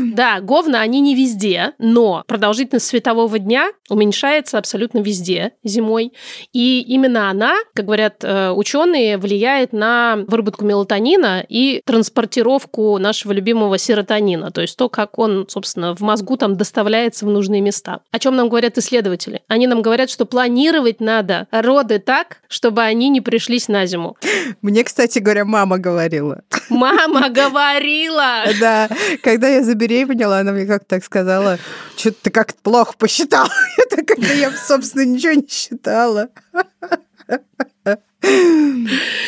Да, 0.00 0.40
говна, 0.40 0.81
они 0.81 1.00
не 1.00 1.14
везде, 1.14 1.73
но 1.78 2.25
продолжительность 2.26 2.87
светового 2.87 3.38
дня 3.38 3.71
уменьшается 3.88 4.59
абсолютно 4.59 4.99
везде 4.99 5.52
зимой. 5.62 6.12
И 6.52 6.81
именно 6.81 7.31
она, 7.31 7.54
как 7.75 7.87
говорят 7.87 8.23
э, 8.23 8.50
ученые, 8.50 9.19
влияет 9.19 9.73
на 9.73 10.25
выработку 10.28 10.64
мелатонина 10.64 11.45
и 11.49 11.83
транспортировку 11.85 12.99
нашего 12.99 13.33
любимого 13.33 13.78
серотонина, 13.78 14.50
то 14.50 14.61
есть 14.61 14.76
то, 14.76 14.88
как 14.88 15.19
он, 15.19 15.47
собственно, 15.49 15.95
в 15.95 16.00
мозгу 16.00 16.37
там 16.37 16.57
доставляется 16.57 17.26
в 17.26 17.28
нужные 17.28 17.61
места. 17.61 18.00
О 18.11 18.19
чем 18.19 18.37
нам 18.37 18.49
говорят 18.49 18.78
исследователи? 18.78 19.43
Они 19.49 19.66
нам 19.66 19.83
говорят, 19.83 20.11
что 20.14 20.26
планировать 20.26 21.00
надо 21.00 21.49
роды 21.50 21.99
так, 21.99 22.38
чтобы 22.49 22.83
они 22.83 23.09
не 23.09 23.21
пришлись 23.21 23.66
на 23.66 23.85
зиму. 23.85 24.16
Мне, 24.62 24.85
кстати 24.85 25.18
говоря, 25.18 25.44
мама 25.44 25.78
говорила. 25.78 26.42
Мама 26.68 27.30
говорила! 27.30 28.44
Да, 28.61 28.88
когда 29.23 29.49
я 29.49 29.64
забеременела, 29.64 30.38
она 30.38 30.52
мне 30.52 30.66
как-то 30.66 30.87
так 30.87 31.04
сказала, 31.04 31.59
что 31.97 32.12
ты 32.12 32.30
как-то 32.30 32.59
плохо 32.62 32.94
посчитала. 32.97 33.50
Это 33.76 34.04
когда 34.04 34.33
я, 34.33 34.52
собственно, 34.52 35.04
ничего 35.04 35.33
не 35.33 35.49
считала. 35.49 36.28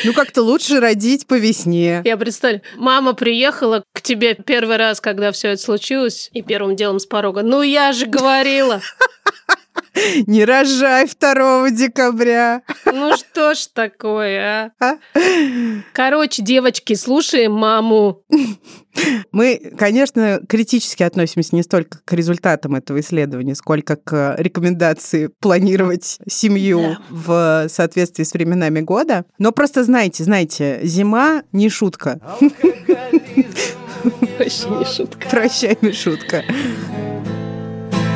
Ну, 0.04 0.12
как-то 0.14 0.42
лучше 0.42 0.80
родить 0.80 1.26
по 1.26 1.34
весне. 1.34 2.00
Я 2.04 2.16
представляю, 2.16 2.62
мама 2.76 3.12
приехала 3.12 3.82
к 3.92 4.00
тебе 4.00 4.34
первый 4.34 4.76
раз, 4.76 5.00
когда 5.00 5.32
все 5.32 5.48
это 5.48 5.62
случилось, 5.62 6.30
и 6.32 6.42
первым 6.42 6.76
делом 6.76 6.98
с 6.98 7.06
порога. 7.06 7.42
Ну, 7.42 7.62
я 7.62 7.92
же 7.92 8.06
говорила. 8.06 8.80
Не 10.26 10.44
рожай 10.44 11.06
2 11.06 11.70
декабря. 11.70 12.62
Ну 12.84 13.16
что 13.16 13.54
ж 13.54 13.66
такое, 13.72 14.72
а? 14.80 14.96
Короче, 15.92 16.42
девочки, 16.42 16.94
слушаем 16.94 17.52
маму. 17.52 18.22
Мы, 19.32 19.72
конечно, 19.78 20.40
критически 20.48 21.02
относимся 21.02 21.54
не 21.54 21.62
столько 21.62 21.98
к 22.04 22.12
результатам 22.14 22.74
этого 22.76 23.00
исследования, 23.00 23.54
сколько 23.54 23.96
к 23.96 24.34
рекомендации 24.38 25.28
планировать 25.40 26.18
семью 26.28 26.80
Да. 26.80 26.98
в 27.10 27.68
соответствии 27.68 28.24
с 28.24 28.32
временами 28.32 28.80
года. 28.80 29.24
Но 29.38 29.52
просто 29.52 29.84
знайте, 29.84 30.24
знаете, 30.24 30.80
зима 30.82 31.42
не 31.52 31.68
шутка. 31.68 32.20
Вообще 34.38 34.68
не 34.70 34.84
шутка. 34.84 35.28
Прощай, 35.30 35.76
Мишутка. 35.80 36.44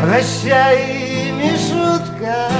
Прощай, 0.02 1.10
Мишутка. 1.41 2.51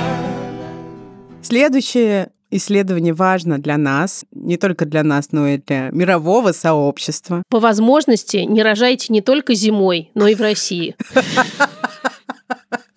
Следующее 1.43 2.31
исследование 2.51 3.13
важно 3.13 3.59
для 3.59 3.77
нас, 3.77 4.25
не 4.33 4.57
только 4.57 4.87
для 4.87 5.03
нас, 5.03 5.33
но 5.33 5.49
и 5.49 5.59
для 5.59 5.91
мирового 5.91 6.53
сообщества. 6.53 7.43
По 7.49 7.61
возможности 7.61 8.39
не 8.39 8.63
рожайте 8.63 9.13
не 9.13 9.21
только 9.21 9.55
зимой, 9.55 10.11
но 10.15 10.27
и 10.27 10.35
в 10.35 10.41
России. 10.41 10.97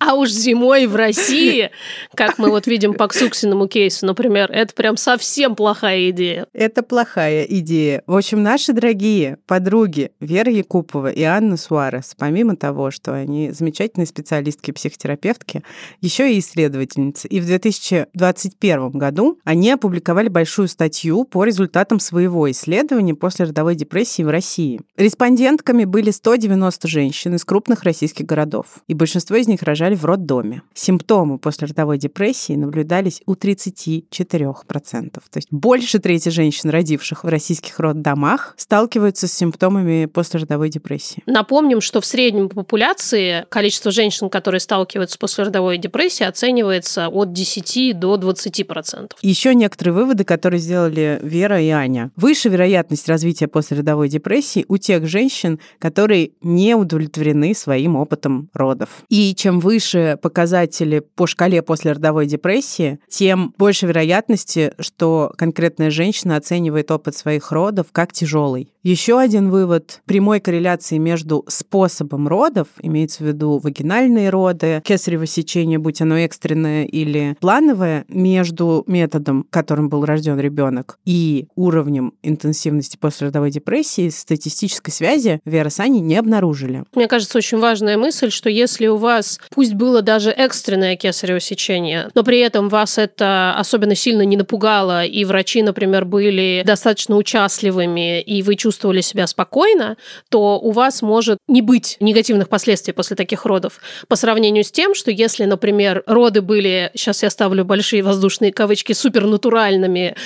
А 0.00 0.14
уж 0.14 0.30
зимой 0.30 0.86
в 0.86 0.96
России, 0.96 1.70
как 2.14 2.38
мы 2.38 2.50
вот 2.50 2.66
видим 2.66 2.94
по 2.94 3.08
Ксуксиному 3.08 3.68
кейсу, 3.68 4.06
например, 4.06 4.50
это 4.50 4.74
прям 4.74 4.96
совсем 4.96 5.54
плохая 5.54 6.10
идея. 6.10 6.46
Это 6.52 6.82
плохая 6.82 7.44
идея. 7.44 8.02
В 8.06 8.16
общем, 8.16 8.42
наши 8.42 8.72
дорогие 8.72 9.38
подруги 9.46 10.12
Вера 10.20 10.50
Якупова 10.52 11.08
и 11.08 11.22
Анна 11.22 11.56
Суарес, 11.56 12.14
помимо 12.18 12.56
того, 12.56 12.90
что 12.90 13.14
они 13.14 13.50
замечательные 13.50 14.06
специалистки, 14.06 14.70
психотерапевтки, 14.70 15.62
еще 16.00 16.32
и 16.32 16.38
исследовательницы. 16.38 17.28
И 17.28 17.40
в 17.40 17.46
2021 17.46 18.90
году 18.90 19.38
они 19.44 19.70
опубликовали 19.70 20.28
большую 20.28 20.68
статью 20.68 21.24
по 21.24 21.44
результатам 21.44 22.00
своего 22.00 22.50
исследования 22.50 23.14
после 23.14 23.46
родовой 23.46 23.74
депрессии 23.74 24.22
в 24.22 24.28
России. 24.28 24.80
Респондентками 24.96 25.84
были 25.84 26.10
190 26.10 26.88
женщин 26.88 27.34
из 27.34 27.44
крупных 27.44 27.82
российских 27.82 28.26
городов, 28.26 28.66
и 28.88 28.94
большинство 28.94 29.36
из 29.46 29.48
них 29.48 29.62
рожали 29.62 29.94
в 29.94 30.04
роддоме. 30.04 30.62
Симптомы 30.74 31.38
после 31.38 31.68
родовой 31.68 31.98
депрессии 31.98 32.54
наблюдались 32.54 33.22
у 33.26 33.34
34%. 33.34 35.10
То 35.12 35.20
есть 35.36 35.48
больше 35.52 36.00
трети 36.00 36.30
женщин, 36.30 36.70
родивших 36.70 37.22
в 37.22 37.28
российских 37.28 37.78
роддомах, 37.78 38.54
сталкиваются 38.56 39.28
с 39.28 39.32
симптомами 39.32 40.06
после 40.06 40.40
родовой 40.40 40.68
депрессии. 40.68 41.22
Напомним, 41.26 41.80
что 41.80 42.00
в 42.00 42.06
среднем 42.06 42.48
по 42.48 42.56
популяции 42.56 43.46
количество 43.48 43.92
женщин, 43.92 44.28
которые 44.28 44.60
сталкиваются 44.60 45.16
после 45.18 45.44
родовой 45.44 45.78
депрессии, 45.78 46.24
оценивается 46.24 47.08
от 47.08 47.32
10 47.32 47.98
до 47.98 48.16
20%. 48.16 49.12
Еще 49.22 49.54
некоторые 49.54 49.94
выводы, 49.94 50.24
которые 50.24 50.58
сделали 50.58 51.20
Вера 51.22 51.60
и 51.60 51.68
Аня. 51.68 52.10
Выше 52.16 52.48
вероятность 52.48 53.08
развития 53.08 53.46
послеродовой 53.46 54.08
депрессии 54.08 54.64
у 54.66 54.76
тех 54.76 55.06
женщин, 55.06 55.60
которые 55.78 56.32
не 56.42 56.74
удовлетворены 56.74 57.54
своим 57.54 57.94
опытом 57.94 58.48
родов. 58.52 59.04
И 59.08 59.35
чем 59.36 59.60
выше 59.60 60.18
показатели 60.20 61.00
по 61.00 61.26
шкале 61.26 61.62
послеродовой 61.62 62.26
депрессии, 62.26 62.98
тем 63.08 63.54
больше 63.58 63.86
вероятности, 63.86 64.72
что 64.78 65.32
конкретная 65.36 65.90
женщина 65.90 66.36
оценивает 66.36 66.90
опыт 66.90 67.16
своих 67.16 67.52
родов 67.52 67.88
как 67.92 68.12
тяжелый. 68.12 68.72
Еще 68.86 69.18
один 69.18 69.50
вывод 69.50 70.00
прямой 70.06 70.38
корреляции 70.38 70.98
между 70.98 71.44
способом 71.48 72.28
родов, 72.28 72.68
имеется 72.80 73.24
в 73.24 73.26
виду 73.26 73.58
вагинальные 73.58 74.30
роды, 74.30 74.80
кесарево 74.84 75.26
сечение, 75.26 75.80
будь 75.80 76.00
оно 76.00 76.16
экстренное 76.18 76.84
или 76.84 77.36
плановое, 77.40 78.04
между 78.06 78.84
методом, 78.86 79.44
которым 79.50 79.88
был 79.88 80.04
рожден 80.04 80.38
ребенок, 80.38 81.00
и 81.04 81.48
уровнем 81.56 82.14
интенсивности 82.22 82.96
послеродовой 82.96 83.50
депрессии 83.50 84.08
статистической 84.08 84.94
связи 84.94 85.40
Вера 85.44 85.68
с 85.68 85.80
Аней 85.80 85.98
не 85.98 86.14
обнаружили. 86.14 86.84
Мне 86.94 87.08
кажется, 87.08 87.38
очень 87.38 87.58
важная 87.58 87.98
мысль, 87.98 88.30
что 88.30 88.48
если 88.48 88.86
у 88.86 88.98
вас, 88.98 89.40
пусть 89.50 89.74
было 89.74 90.00
даже 90.00 90.30
экстренное 90.30 90.94
кесарево 90.94 91.40
сечение, 91.40 92.08
но 92.14 92.22
при 92.22 92.38
этом 92.38 92.68
вас 92.68 92.98
это 92.98 93.56
особенно 93.58 93.96
сильно 93.96 94.22
не 94.22 94.36
напугало, 94.36 95.04
и 95.04 95.24
врачи, 95.24 95.64
например, 95.64 96.04
были 96.04 96.62
достаточно 96.64 97.16
участливыми, 97.16 98.20
и 98.20 98.44
вы 98.44 98.54
чувствовали 98.54 98.75
себя 99.02 99.26
спокойно, 99.26 99.96
то 100.28 100.58
у 100.58 100.70
вас 100.70 101.02
может 101.02 101.38
не 101.48 101.62
быть 101.62 101.96
негативных 102.00 102.48
последствий 102.48 102.92
после 102.92 103.16
таких 103.16 103.44
родов. 103.44 103.80
По 104.08 104.16
сравнению 104.16 104.64
с 104.64 104.70
тем, 104.70 104.94
что 104.94 105.10
если, 105.10 105.44
например, 105.44 106.02
роды 106.06 106.42
были, 106.42 106.90
сейчас 106.94 107.22
я 107.22 107.30
ставлю 107.30 107.64
большие 107.64 108.02
воздушные 108.02 108.52
кавычки, 108.52 108.92
супернатуральными, 108.92 110.16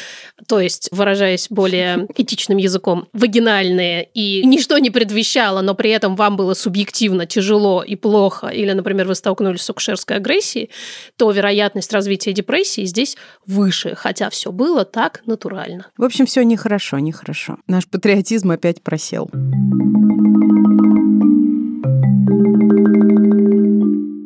то 0.46 0.60
есть, 0.60 0.88
выражаясь 0.92 1.48
более 1.50 2.06
этичным 2.16 2.58
языком, 2.58 3.08
вагинальные, 3.12 4.08
и 4.14 4.42
ничто 4.44 4.78
не 4.78 4.90
предвещало, 4.90 5.60
но 5.60 5.74
при 5.74 5.90
этом 5.90 6.16
вам 6.16 6.36
было 6.36 6.54
субъективно 6.54 7.26
тяжело 7.26 7.82
и 7.82 7.96
плохо, 7.96 8.48
или, 8.48 8.72
например, 8.72 9.06
вы 9.06 9.14
столкнулись 9.14 9.62
с 9.62 9.70
акушерской 9.70 10.16
агрессией, 10.16 10.70
то 11.16 11.30
вероятность 11.30 11.92
развития 11.92 12.32
депрессии 12.32 12.84
здесь 12.84 13.16
выше, 13.46 13.94
хотя 13.94 14.30
все 14.30 14.52
было 14.52 14.84
так 14.84 15.22
натурально. 15.26 15.86
В 15.96 16.04
общем, 16.04 16.26
все 16.26 16.42
нехорошо, 16.42 16.98
нехорошо. 16.98 17.58
Наш 17.66 17.86
патриотизм 17.86 18.39
опять 18.50 18.80
просел. 18.82 19.28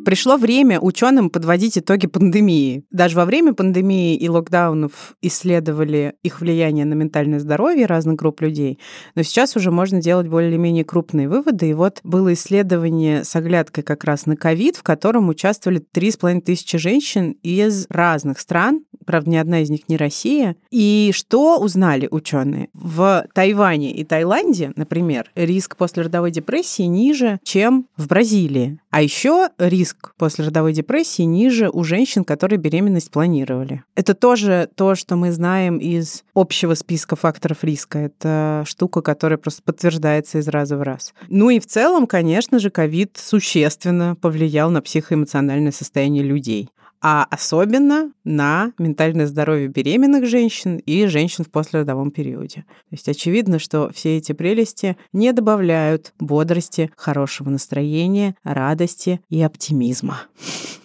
Пришло 0.05 0.37
время 0.37 0.81
ученым 0.81 1.31
подводить 1.31 1.79
итоги 1.79 2.07
пандемии. 2.07 2.85
Даже 2.91 3.17
во 3.17 3.25
время 3.25 3.55
пандемии 3.55 4.17
и 4.17 4.29
локдаунов 4.29 5.17
исследовали 5.23 6.15
их 6.23 6.41
влияние 6.41 6.85
на 6.85 6.95
ментальное 6.95 7.41
здоровье 7.41 7.87
разных 7.87 8.17
групп 8.17 8.43
людей, 8.43 8.79
но 9.15 9.23
сейчас 9.23 9.57
уже 9.57 9.71
можно 9.71 10.03
делать 10.03 10.29
более-менее 10.29 10.85
крупные 10.85 11.29
выводы. 11.29 11.71
И 11.71 11.75
вот 11.75 12.01
было 12.05 12.35
исследование 12.35 13.25
с 13.25 13.35
оглядкой 13.35 13.83
как 13.83 14.05
раз 14.05 14.27
на 14.27 14.37
ковид, 14.37 14.77
в 14.77 14.83
котором 14.83 15.29
участвовали 15.29 15.83
3,5 15.95 16.41
тысячи 16.43 16.77
женщин 16.77 17.37
из 17.43 17.87
разных 17.89 18.41
стран, 18.41 18.85
правда, 19.05 19.31
ни 19.31 19.37
одна 19.37 19.61
из 19.61 19.71
них 19.71 19.89
не 19.89 19.97
Россия. 19.97 20.57
И 20.71 21.13
что 21.15 21.59
узнали 21.59 22.09
ученые? 22.11 22.69
В 22.75 23.27
Тайване 23.35 23.93
и 23.93 24.05
Таиланде, 24.05 24.73
например, 24.77 25.31
риск 25.35 25.77
послеродовой 25.77 26.31
депрессии 26.31 26.83
ниже, 26.83 27.39
чем 27.43 27.87
в 27.97 28.09
Бразилии. 28.09 28.79
А 28.91 29.03
еще 29.03 29.49
риск 29.59 29.94
послеродовой 30.17 30.73
депрессии 30.73 31.23
ниже 31.23 31.69
у 31.71 31.85
женщин, 31.85 32.25
которые 32.25 32.59
беременность 32.59 33.11
планировали. 33.11 33.83
Это 33.95 34.15
тоже 34.15 34.69
то, 34.75 34.95
что 34.95 35.17
мы 35.17 35.33
знаем 35.33 35.79
из 35.79 36.25
общего 36.35 36.75
списка 36.75 37.17
факторов 37.17 37.65
риска. 37.65 37.99
Это 37.99 38.65
штука, 38.67 39.03
которая 39.03 39.39
просто 39.39 39.63
подтверждается 39.63 40.39
из 40.39 40.49
раза 40.49 40.77
в 40.77 40.83
раз. 40.83 41.15
Ну 41.29 41.51
и 41.51 41.61
в 41.61 41.67
целом, 41.67 42.07
конечно 42.07 42.59
же, 42.59 42.71
ковид 42.71 43.17
существенно 43.17 44.17
повлиял 44.21 44.71
на 44.71 44.83
психоэмоциональное 44.83 45.73
состояние 45.73 46.23
людей. 46.23 46.69
А 47.07 47.27
особенно 47.29 48.13
на 48.25 48.73
ментальное 48.79 49.27
здоровье 49.27 49.69
беременных 49.69 50.27
женщин 50.27 50.79
и 50.79 51.05
женщин 51.05 51.45
в 51.45 51.51
послеродовом 51.51 52.11
периоде. 52.11 52.65
То 52.89 52.93
есть 52.93 53.07
очевидно, 53.11 53.59
что 53.59 53.91
все 53.93 54.17
эти 54.17 54.33
прелести 54.33 54.97
не 55.13 55.35
добавляют 55.35 56.15
бодрости, 56.19 56.91
хорошего 56.97 57.51
настроения, 57.51 58.37
радости 58.43 59.21
и 59.29 59.43
оптимизма. 59.43 60.23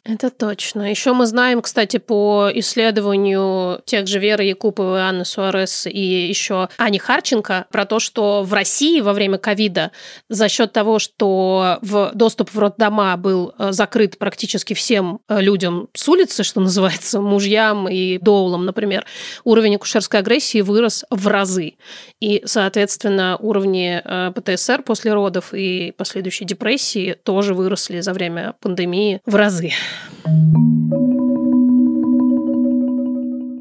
Это 0.03 0.29
точно. 0.29 0.89
Еще 0.89 1.13
мы 1.13 1.25
знаем, 1.27 1.61
кстати, 1.61 1.97
по 1.97 2.49
исследованию 2.53 3.81
тех 3.85 4.07
же 4.07 4.19
Веры 4.19 4.43
Якуповой, 4.43 5.01
Анны 5.01 5.23
Суарес 5.23 5.85
и 5.85 5.99
еще 5.99 6.67
Ани 6.77 6.97
Харченко 6.97 7.67
про 7.71 7.85
то, 7.85 7.99
что 7.99 8.43
в 8.43 8.51
России 8.51 9.01
во 9.01 9.13
время 9.13 9.37
ковида 9.37 9.91
за 10.27 10.49
счет 10.49 10.73
того, 10.73 10.99
что 10.99 11.77
в 11.81 12.11
доступ 12.13 12.53
в 12.53 12.59
роддома 12.59 13.15
был 13.17 13.53
э, 13.57 13.71
закрыт 13.71 14.17
практически 14.17 14.73
всем 14.73 15.19
э, 15.27 15.41
людям 15.41 15.89
с 15.93 16.08
улицы, 16.09 16.43
что 16.43 16.59
называется, 16.59 17.21
мужьям 17.21 17.87
и 17.87 18.17
доулам, 18.17 18.65
например, 18.65 19.05
уровень 19.43 19.75
акушерской 19.75 20.19
агрессии 20.19 20.61
вырос 20.61 21.05
в 21.09 21.27
разы. 21.27 21.75
И, 22.19 22.41
соответственно, 22.45 23.37
уровни 23.39 24.01
э, 24.03 24.31
ПТСР 24.33 24.83
после 24.83 25.13
родов 25.13 25.53
и 25.53 25.93
последующей 25.95 26.45
депрессии 26.45 27.15
тоже 27.23 27.53
выросли 27.53 28.01
за 28.01 28.13
время 28.13 28.55
пандемии 28.59 29.21
в 29.25 29.35
разы. 29.35 29.71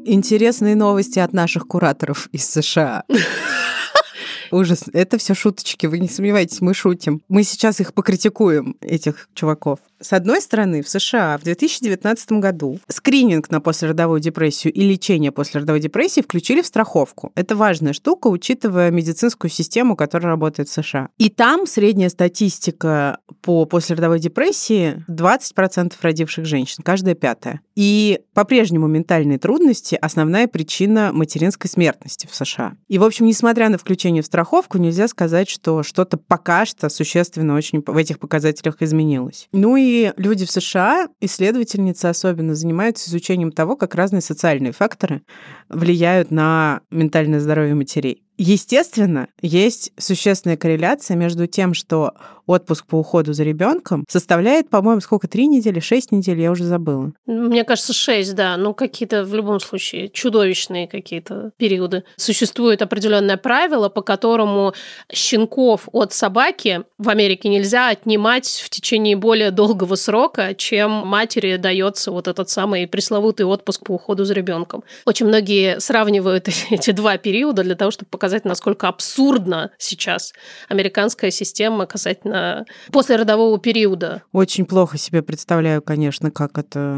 Интересные 0.05 0.75
новости 0.75 1.19
от 1.19 1.33
наших 1.33 1.67
кураторов 1.67 2.29
из 2.31 2.49
США. 2.49 3.03
Ужас. 4.51 4.85
Это 4.93 5.17
все 5.17 5.35
шуточки, 5.35 5.85
вы 5.85 5.99
не 5.99 6.07
сомневайтесь, 6.07 6.61
мы 6.61 6.73
шутим. 6.73 7.21
Мы 7.29 7.43
сейчас 7.43 7.79
их 7.79 7.93
покритикуем, 7.93 8.75
этих 8.81 9.29
чуваков. 9.33 9.79
С 10.01 10.13
одной 10.13 10.41
стороны, 10.41 10.81
в 10.81 10.87
США 10.87 11.37
в 11.37 11.43
2019 11.43 12.31
году 12.33 12.79
скрининг 12.87 13.49
на 13.51 13.59
послеродовую 13.59 14.21
депрессию 14.21 14.71
и 14.71 14.81
лечение 14.81 15.33
послеродовой 15.33 15.81
депрессии 15.81 16.21
включили 16.21 16.61
в 16.61 16.65
страховку. 16.65 17.33
Это 17.35 17.57
важная 17.57 17.91
штука, 17.91 18.27
учитывая 18.27 18.91
медицинскую 18.91 19.51
систему, 19.51 19.97
которая 19.97 20.31
работает 20.31 20.69
в 20.69 20.71
США. 20.71 21.09
И 21.17 21.29
там 21.29 21.67
средняя 21.67 22.07
статистика 22.07 23.17
по 23.41 23.65
послеродовой 23.65 24.19
депрессии 24.19 25.03
20% 25.09 25.93
родивших 26.01 26.45
женщин, 26.45 26.81
каждая 26.81 27.15
пятая. 27.15 27.59
И 27.75 28.21
по-прежнему 28.33 28.87
ментальные 28.87 29.37
трудности– 29.37 29.97
основная 30.01 30.47
причина 30.47 31.11
материнской 31.11 31.69
смертности 31.69 32.25
в 32.25 32.35
США. 32.35 32.73
И, 32.87 32.97
в 32.97 33.03
общем, 33.03 33.25
несмотря 33.25 33.67
на 33.67 33.77
включение 33.77 34.23
в 34.23 34.25
страховку, 34.25 34.77
нельзя 34.77 35.09
сказать, 35.09 35.49
что 35.49 35.83
что-то 35.83 36.15
пока 36.17 36.65
что 36.65 36.87
существенно 36.87 37.55
очень 37.55 37.83
в 37.85 37.97
этих 37.97 38.19
показателях 38.19 38.81
изменилось. 38.81 39.49
Ну 39.51 39.75
и 39.75 39.88
люди 40.17 40.45
в 40.45 40.51
США, 40.51 41.09
исследовательницы 41.21 42.05
особенно, 42.05 42.55
занимаются 42.55 43.09
изучением 43.09 43.51
того, 43.51 43.75
как 43.75 43.95
разные 43.95 44.21
социальные 44.21 44.71
факторы 44.71 45.23
влияют 45.69 46.31
на 46.31 46.81
ментальное 46.91 47.39
здоровье 47.39 47.75
матерей. 47.75 48.23
Естественно, 48.41 49.27
есть 49.41 49.91
существенная 49.97 50.55
корреляция 50.55 51.17
между 51.17 51.45
тем, 51.45 51.73
что 51.73 52.13
отпуск 52.49 52.85
по 52.87 52.95
уходу 52.95 53.33
за 53.33 53.43
ребенком 53.43 54.05
составляет, 54.09 54.69
по-моему, 54.69 55.01
сколько, 55.01 55.27
три 55.27 55.45
недели, 55.45 55.79
шесть 55.79 56.11
недель, 56.11 56.39
я 56.39 56.51
уже 56.51 56.63
забыла. 56.63 57.11
Мне 57.27 57.63
кажется, 57.63 57.93
шесть, 57.93 58.33
да. 58.35 58.57
Ну, 58.57 58.73
какие-то 58.73 59.23
в 59.23 59.35
любом 59.35 59.59
случае 59.59 60.09
чудовищные 60.09 60.87
какие-то 60.87 61.51
периоды. 61.57 62.05
Существует 62.15 62.81
определенное 62.81 63.37
правило, 63.37 63.89
по 63.89 64.01
которому 64.01 64.73
щенков 65.13 65.89
от 65.91 66.13
собаки 66.13 66.81
в 66.97 67.09
Америке 67.09 67.49
нельзя 67.49 67.89
отнимать 67.89 68.47
в 68.47 68.69
течение 68.69 69.15
более 69.15 69.51
долгого 69.51 69.95
срока, 69.95 70.55
чем 70.55 70.89
матери 70.91 71.57
дается 71.57 72.11
вот 72.11 72.27
этот 72.27 72.49
самый 72.49 72.87
пресловутый 72.87 73.45
отпуск 73.45 73.85
по 73.85 73.91
уходу 73.91 74.25
за 74.25 74.33
ребенком. 74.33 74.83
Очень 75.05 75.27
многие 75.27 75.79
сравнивают 75.79 76.47
эти 76.71 76.91
два 76.91 77.17
периода 77.17 77.63
для 77.63 77.75
того, 77.75 77.91
чтобы 77.91 78.09
показать, 78.09 78.28
насколько 78.45 78.87
абсурдна 78.87 79.71
сейчас 79.77 80.33
американская 80.67 81.31
система 81.31 81.85
касательно 81.85 82.65
после 82.91 83.15
родового 83.15 83.59
периода. 83.59 84.23
Очень 84.31 84.65
плохо 84.65 84.97
себе 84.97 85.21
представляю, 85.21 85.81
конечно, 85.81 86.31
как 86.31 86.57
это 86.57 86.97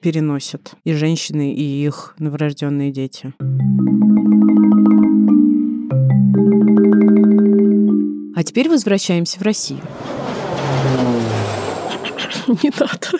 переносят 0.00 0.72
и 0.84 0.92
женщины, 0.92 1.54
и 1.54 1.84
их 1.84 2.14
новорожденные 2.18 2.90
дети. 2.90 3.32
А 8.36 8.42
теперь 8.42 8.68
возвращаемся 8.68 9.38
в 9.38 9.42
Россию. 9.42 9.80
Не 12.62 12.70
надо. 12.78 13.18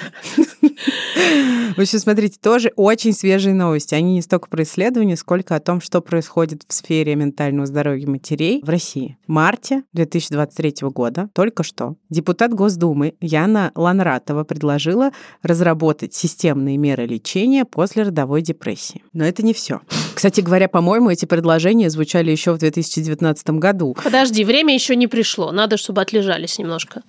В 1.76 1.80
общем, 1.80 1.98
смотрите, 1.98 2.38
тоже 2.40 2.72
очень 2.76 3.12
свежие 3.12 3.54
новости. 3.54 3.94
Они 3.94 4.14
не 4.14 4.22
столько 4.22 4.48
про 4.48 4.62
исследования, 4.62 5.16
сколько 5.16 5.56
о 5.56 5.60
том, 5.60 5.80
что 5.80 6.00
происходит 6.00 6.62
в 6.66 6.72
сфере 6.72 7.14
ментального 7.16 7.66
здоровья 7.66 8.06
матерей 8.06 8.60
в 8.62 8.68
России. 8.68 9.16
В 9.26 9.32
марте 9.32 9.82
2023 9.92 10.88
года, 10.88 11.28
только 11.34 11.62
что, 11.62 11.96
депутат 12.10 12.54
Госдумы 12.54 13.14
Яна 13.20 13.72
Ланратова 13.74 14.44
предложила 14.44 15.10
разработать 15.42 16.14
системные 16.14 16.76
меры 16.76 17.06
лечения 17.06 17.64
после 17.64 18.04
родовой 18.04 18.42
депрессии. 18.42 19.02
Но 19.12 19.24
это 19.24 19.44
не 19.44 19.52
все. 19.52 19.80
Кстати 20.14 20.40
говоря, 20.40 20.68
по-моему, 20.68 21.10
эти 21.10 21.24
предложения 21.24 21.90
звучали 21.90 22.30
еще 22.30 22.52
в 22.52 22.58
2019 22.58 23.50
году. 23.50 23.96
Подожди, 24.02 24.44
время 24.44 24.74
еще 24.74 24.96
не 24.96 25.06
пришло. 25.06 25.50
Надо, 25.50 25.76
чтобы 25.76 26.02
отлежались 26.02 26.58
немножко. 26.58 27.02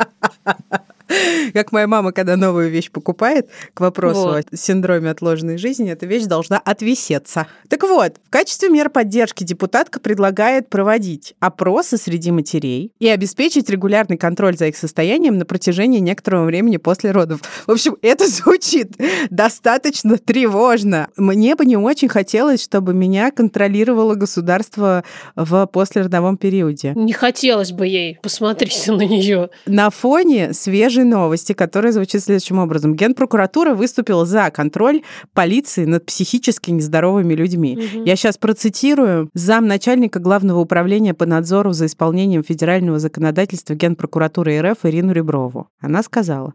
Как 1.53 1.71
моя 1.71 1.87
мама, 1.87 2.11
когда 2.11 2.35
новую 2.35 2.69
вещь 2.69 2.91
покупает, 2.91 3.49
к 3.73 3.81
вопросу 3.81 4.21
вот. 4.21 4.45
о 4.51 4.57
синдроме 4.57 5.11
отложенной 5.11 5.57
жизни, 5.57 5.91
эта 5.91 6.05
вещь 6.05 6.23
должна 6.23 6.57
отвисеться. 6.57 7.47
Так 7.69 7.83
вот, 7.83 8.15
в 8.25 8.29
качестве 8.29 8.69
мер 8.69 8.89
поддержки 8.89 9.43
депутатка 9.43 9.99
предлагает 9.99 10.69
проводить 10.69 11.35
опросы 11.39 11.97
среди 11.97 12.31
матерей 12.31 12.91
и 12.99 13.07
обеспечить 13.07 13.69
регулярный 13.69 14.17
контроль 14.17 14.57
за 14.57 14.67
их 14.67 14.77
состоянием 14.77 15.37
на 15.37 15.45
протяжении 15.45 15.99
некоторого 15.99 16.45
времени 16.45 16.77
после 16.77 17.11
родов. 17.11 17.41
В 17.67 17.71
общем, 17.71 17.97
это 18.01 18.27
звучит 18.27 18.93
достаточно 19.29 20.17
тревожно. 20.17 21.09
Мне 21.17 21.55
бы 21.55 21.65
не 21.65 21.77
очень 21.77 22.07
хотелось, 22.07 22.63
чтобы 22.63 22.93
меня 22.93 23.31
контролировало 23.31 24.15
государство 24.15 25.03
в 25.35 25.65
послеродовом 25.67 26.37
периоде. 26.37 26.93
Не 26.95 27.13
хотелось 27.13 27.71
бы 27.71 27.87
ей, 27.87 28.19
посмотрите 28.21 28.91
на 28.91 29.03
нее. 29.03 29.49
На 29.65 29.89
фоне 29.89 30.53
свежей 30.53 30.94
свежие 30.95 31.05
новости, 31.05 31.53
которые 31.53 31.91
звучат 31.91 32.23
следующим 32.23 32.59
образом. 32.59 32.95
Генпрокуратура 32.95 33.73
выступила 33.73 34.25
за 34.25 34.49
контроль 34.49 35.01
полиции 35.33 35.85
над 35.85 36.05
психически 36.05 36.71
нездоровыми 36.71 37.33
людьми. 37.33 37.77
Угу. 37.77 38.05
Я 38.05 38.15
сейчас 38.15 38.37
процитирую 38.37 39.29
замначальника 39.33 40.19
Главного 40.19 40.59
управления 40.59 41.13
по 41.13 41.25
надзору 41.25 41.73
за 41.73 41.87
исполнением 41.87 42.43
федерального 42.43 42.99
законодательства 42.99 43.73
Генпрокуратуры 43.73 44.61
РФ 44.61 44.85
Ирину 44.85 45.11
Реброву. 45.11 45.67
Она 45.81 46.01
сказала, 46.01 46.53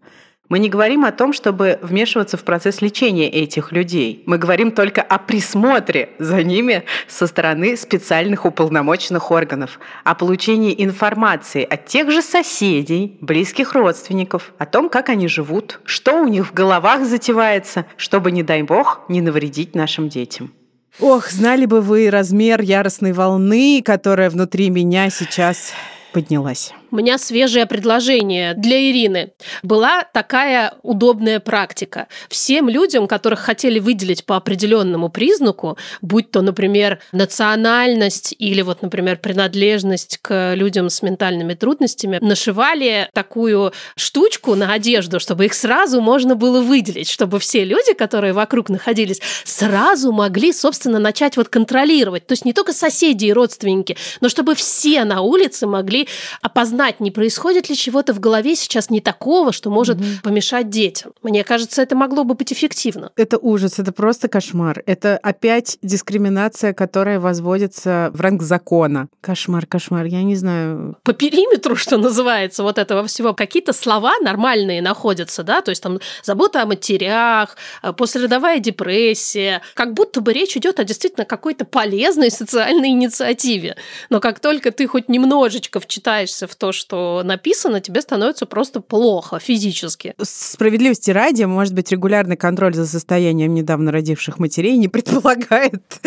мы 0.50 0.58
не 0.58 0.68
говорим 0.68 1.04
о 1.04 1.12
том, 1.12 1.32
чтобы 1.32 1.78
вмешиваться 1.80 2.36
в 2.36 2.42
процесс 2.42 2.82
лечения 2.82 3.30
этих 3.30 3.72
людей. 3.72 4.22
Мы 4.26 4.36
говорим 4.36 4.72
только 4.72 5.00
о 5.00 5.18
присмотре 5.18 6.10
за 6.18 6.42
ними 6.42 6.84
со 7.08 7.28
стороны 7.28 7.76
специальных 7.76 8.44
уполномоченных 8.44 9.30
органов, 9.30 9.78
о 10.04 10.14
получении 10.16 10.74
информации 10.76 11.62
от 11.62 11.86
тех 11.86 12.10
же 12.10 12.20
соседей, 12.20 13.16
близких 13.20 13.74
родственников, 13.74 14.52
о 14.58 14.66
том, 14.66 14.90
как 14.90 15.08
они 15.08 15.28
живут, 15.28 15.80
что 15.84 16.20
у 16.20 16.26
них 16.26 16.48
в 16.48 16.52
головах 16.52 17.06
затевается, 17.06 17.86
чтобы, 17.96 18.32
не 18.32 18.42
дай 18.42 18.62
бог, 18.62 19.02
не 19.08 19.20
навредить 19.20 19.76
нашим 19.76 20.08
детям. 20.08 20.52
Ох, 20.98 21.30
знали 21.30 21.66
бы 21.66 21.80
вы 21.80 22.10
размер 22.10 22.60
яростной 22.60 23.12
волны, 23.12 23.82
которая 23.84 24.28
внутри 24.28 24.68
меня 24.70 25.10
сейчас 25.10 25.72
поднялась. 26.12 26.74
У 26.90 26.96
меня 26.96 27.18
свежее 27.18 27.66
предложение 27.66 28.55
для 28.55 28.90
Ирины. 28.90 29.33
Была 29.62 30.03
такая 30.12 30.74
удобная 30.83 31.38
практика. 31.38 32.09
Всем 32.29 32.68
людям, 32.68 33.07
которых 33.07 33.38
хотели 33.38 33.79
выделить 33.79 34.24
по 34.24 34.37
определенному 34.37 35.09
признаку, 35.09 35.79
будь 36.03 36.33
то, 36.33 36.42
например, 36.42 36.98
национальность 37.12 38.35
или 38.38 38.62
вот, 38.62 38.83
например, 38.83 39.18
принадлежность 39.18 40.18
к 40.20 40.55
людям 40.55 40.90
с 40.90 41.03
ментальными 41.03 41.55
трудностями, 41.55 42.18
нашивали 42.20 43.09
такую 43.14 43.72
штучку 43.96 44.57
на 44.57 44.72
одежду, 44.72 45.20
чтобы 45.20 45.44
их 45.44 45.55
сразу 45.55 46.00
можно 46.00 46.35
было 46.35 46.61
выделить, 46.61 47.09
чтобы 47.09 47.38
все 47.38 47.64
люди, 47.64 47.94
которые 47.94 48.33
вокруг 48.33 48.68
находились, 48.68 49.20
сразу 49.44 50.11
могли, 50.11 50.53
собственно, 50.53 50.98
начать 50.98 51.37
вот 51.37 51.48
контролировать. 51.48 52.26
То 52.26 52.33
есть 52.33 52.44
не 52.44 52.53
только 52.53 52.72
соседи 52.72 53.26
и 53.26 53.33
родственники, 53.33 53.96
но 54.20 54.29
чтобы 54.29 54.57
все 54.57 55.05
на 55.05 55.20
улице 55.20 55.68
могли 55.68 56.09
опознать 56.42 56.79
узнать, 56.80 57.00
не 57.00 57.10
происходит 57.10 57.68
ли 57.68 57.76
чего-то 57.76 58.14
в 58.14 58.20
голове 58.20 58.56
сейчас 58.56 58.90
не 58.90 59.00
такого, 59.00 59.52
что 59.52 59.70
может 59.70 59.98
помешать 60.22 60.70
детям. 60.70 61.12
Мне 61.22 61.44
кажется, 61.44 61.82
это 61.82 61.94
могло 61.94 62.24
бы 62.24 62.34
быть 62.34 62.52
эффективно. 62.52 63.10
Это 63.16 63.36
ужас, 63.38 63.78
это 63.78 63.92
просто 63.92 64.28
кошмар. 64.28 64.82
Это 64.86 65.18
опять 65.18 65.78
дискриминация, 65.82 66.72
которая 66.72 67.20
возводится 67.20 68.10
в 68.14 68.20
ранг 68.20 68.42
закона. 68.42 69.08
Кошмар, 69.20 69.66
кошмар, 69.66 70.06
я 70.06 70.22
не 70.22 70.36
знаю. 70.36 70.96
По 71.02 71.12
периметру, 71.12 71.76
что 71.76 71.98
называется, 71.98 72.62
вот 72.62 72.78
этого 72.78 73.06
всего, 73.06 73.34
какие-то 73.34 73.72
слова 73.72 74.14
нормальные 74.22 74.80
находятся, 74.80 75.42
да, 75.42 75.60
то 75.60 75.70
есть 75.70 75.82
там 75.82 75.98
забота 76.22 76.62
о 76.62 76.66
матерях, 76.66 77.56
э, 77.82 77.92
послеродовая 77.92 78.58
депрессия, 78.58 79.60
как 79.74 79.92
будто 79.92 80.20
бы 80.22 80.32
речь 80.32 80.56
идет 80.56 80.80
о 80.80 80.84
действительно 80.84 81.26
какой-то 81.26 81.64
полезной 81.64 82.30
социальной 82.30 82.88
инициативе. 82.88 83.76
Но 84.08 84.20
как 84.20 84.40
только 84.40 84.70
ты 84.70 84.86
хоть 84.86 85.08
немножечко 85.10 85.78
вчитаешься 85.80 86.46
в 86.46 86.54
то, 86.54 86.69
что 86.72 87.22
написано, 87.24 87.80
тебе 87.80 88.00
становится 88.00 88.46
просто 88.46 88.80
плохо 88.80 89.38
физически. 89.38 90.14
Справедливости 90.20 91.11
ради, 91.11 91.44
может 91.44 91.74
быть, 91.74 91.90
регулярный 91.92 92.37
контроль 92.37 92.74
за 92.74 92.87
состоянием 92.87 93.54
недавно 93.54 93.92
родивших 93.92 94.38
матерей 94.38 94.76
не 94.76 94.88
предполагает 95.00 96.00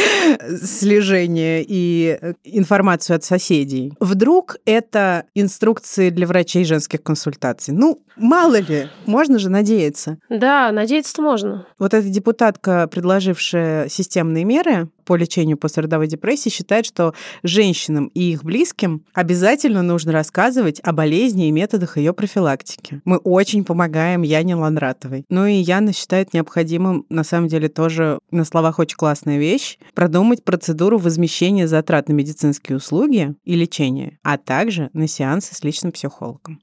слежение 0.63 1.63
и 1.67 2.17
э, 2.19 2.33
информацию 2.43 3.15
от 3.15 3.23
соседей. 3.23 3.93
Вдруг 3.99 4.57
это 4.65 5.25
инструкции 5.35 6.09
для 6.09 6.27
врачей 6.27 6.65
женских 6.65 7.03
консультаций? 7.03 7.73
Ну, 7.73 8.01
мало 8.15 8.59
ли, 8.59 8.89
можно 9.05 9.39
же 9.39 9.49
надеяться. 9.49 10.17
Да, 10.29 10.71
надеяться-то 10.71 11.21
можно. 11.21 11.67
Вот 11.79 11.93
эта 11.93 12.07
депутатка, 12.07 12.87
предложившая 12.87 13.89
системные 13.89 14.43
меры 14.43 14.89
по 15.05 15.15
лечению 15.15 15.57
послеродовой 15.57 16.07
депрессии, 16.07 16.49
считает, 16.49 16.85
что 16.85 17.13
женщинам 17.43 18.07
и 18.13 18.31
их 18.31 18.43
близким 18.43 19.05
обязательно 19.13 19.81
нужно 19.81 20.11
рассказывать 20.11 20.79
о 20.83 20.91
болезни 20.91 21.47
и 21.47 21.51
методах 21.51 21.97
ее 21.97 22.13
профилактики. 22.13 23.01
Мы 23.05 23.17
очень 23.17 23.63
помогаем 23.63 24.21
Яне 24.21 24.55
Ланратовой. 24.55 25.25
Ну 25.29 25.45
и 25.45 25.55
Яна 25.55 25.93
считает 25.93 26.33
необходимым, 26.33 27.05
на 27.09 27.23
самом 27.23 27.47
деле, 27.47 27.69
тоже 27.69 28.19
на 28.31 28.45
словах 28.45 28.79
очень 28.79 28.97
классная 28.97 29.37
вещь, 29.37 29.77
продумать 29.93 30.43
процедуру 30.43 30.97
возмещения 30.97 31.67
затрат 31.67 32.09
на 32.09 32.13
медицинские 32.13 32.77
услуги 32.77 33.35
и 33.43 33.55
лечение, 33.55 34.19
а 34.23 34.37
также 34.37 34.89
на 34.93 35.07
сеансы 35.07 35.55
с 35.55 35.63
личным 35.63 35.91
психологом. 35.91 36.59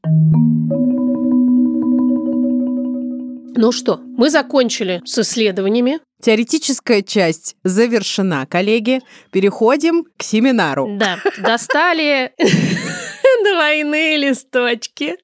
Ну 3.56 3.72
что, 3.72 4.00
мы 4.16 4.30
закончили 4.30 5.02
с 5.04 5.18
исследованиями. 5.18 5.98
Теоретическая 6.22 7.02
часть 7.02 7.56
завершена, 7.64 8.46
коллеги. 8.46 9.00
Переходим 9.32 10.04
к 10.16 10.22
семинару. 10.22 10.96
Да, 10.98 11.18
достали 11.38 12.32
двойные 13.60 14.16
листочки. 14.16 15.16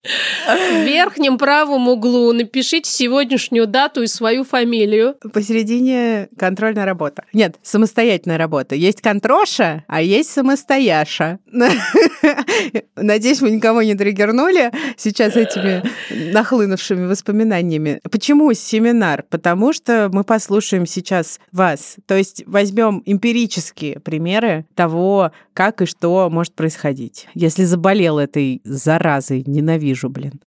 В 0.46 0.85
верхнем 0.85 1.38
правом 1.38 1.88
углу 1.88 2.33
напишите 2.33 2.90
сегодняшнюю 2.90 3.66
дату 3.66 4.03
и 4.03 4.07
свою 4.07 4.44
фамилию. 4.44 5.14
Посередине 5.33 6.29
контрольная 6.38 6.85
работа. 6.85 7.25
Нет, 7.33 7.57
самостоятельная 7.62 8.37
работа. 8.37 8.75
Есть 8.75 9.01
контроша, 9.01 9.85
а 9.88 10.03
есть 10.03 10.31
самостояша. 10.31 11.38
Надеюсь, 12.96 13.40
мы 13.40 13.53
никого 13.53 13.81
не 13.81 13.94
триггернули 13.94 14.70
сейчас 14.99 15.35
этими 15.35 15.83
нахлынувшими 16.33 17.07
воспоминаниями. 17.07 18.01
Почему 18.11 18.53
семинар? 18.53 19.25
Потому 19.31 19.72
что 19.72 20.11
мы 20.12 20.25
послушаем 20.25 20.85
сейчас 20.85 21.40
вас. 21.53 21.96
То 22.05 22.14
есть 22.14 22.42
возьмем 22.46 23.03
эмпирические 23.07 23.99
примеры 24.01 24.66
того, 24.75 25.33
как 25.55 25.81
и 25.81 25.87
что 25.87 26.29
может 26.29 26.53
происходить. 26.55 27.29
Если 27.33 27.64
заболел 27.64 28.18
этой 28.27 28.61
заразой, 28.65 29.43
ненавижу, 29.47 30.11
блин. 30.11 30.41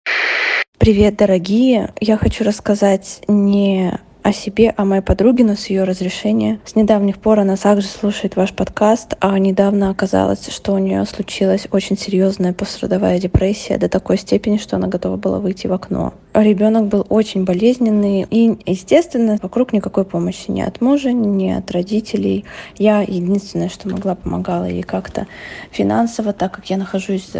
Привет, 0.78 1.16
дорогие! 1.16 1.92
Я 2.00 2.16
хочу 2.16 2.44
рассказать 2.44 3.22
не 3.26 3.98
о 4.28 4.32
себе, 4.32 4.74
о 4.76 4.84
моей 4.84 5.00
подруге, 5.00 5.42
но 5.42 5.54
с 5.54 5.66
ее 5.68 5.84
разрешения. 5.84 6.60
С 6.66 6.74
недавних 6.74 7.18
пор 7.18 7.40
она 7.40 7.56
также 7.56 7.86
слушает 7.86 8.36
ваш 8.36 8.52
подкаст, 8.52 9.14
а 9.20 9.38
недавно 9.38 9.88
оказалось, 9.88 10.48
что 10.48 10.74
у 10.74 10.78
нее 10.78 11.06
случилась 11.06 11.66
очень 11.70 11.96
серьезная 11.96 12.52
пострадовая 12.52 13.18
депрессия 13.18 13.78
до 13.78 13.88
такой 13.88 14.18
степени, 14.18 14.58
что 14.58 14.76
она 14.76 14.86
готова 14.86 15.16
была 15.16 15.38
выйти 15.38 15.66
в 15.66 15.72
окно. 15.72 16.12
Ребенок 16.34 16.88
был 16.88 17.06
очень 17.08 17.44
болезненный, 17.44 18.26
и, 18.30 18.58
естественно, 18.66 19.38
вокруг 19.42 19.72
никакой 19.72 20.04
помощи 20.04 20.50
ни 20.50 20.60
от 20.60 20.82
мужа, 20.82 21.10
ни 21.12 21.50
от 21.50 21.70
родителей. 21.70 22.44
Я 22.76 23.00
единственное, 23.00 23.70
что 23.70 23.88
могла, 23.88 24.14
помогала 24.14 24.64
ей 24.64 24.82
как-то 24.82 25.26
финансово, 25.70 26.34
так 26.34 26.52
как 26.52 26.66
я 26.68 26.76
нахожусь 26.76 27.32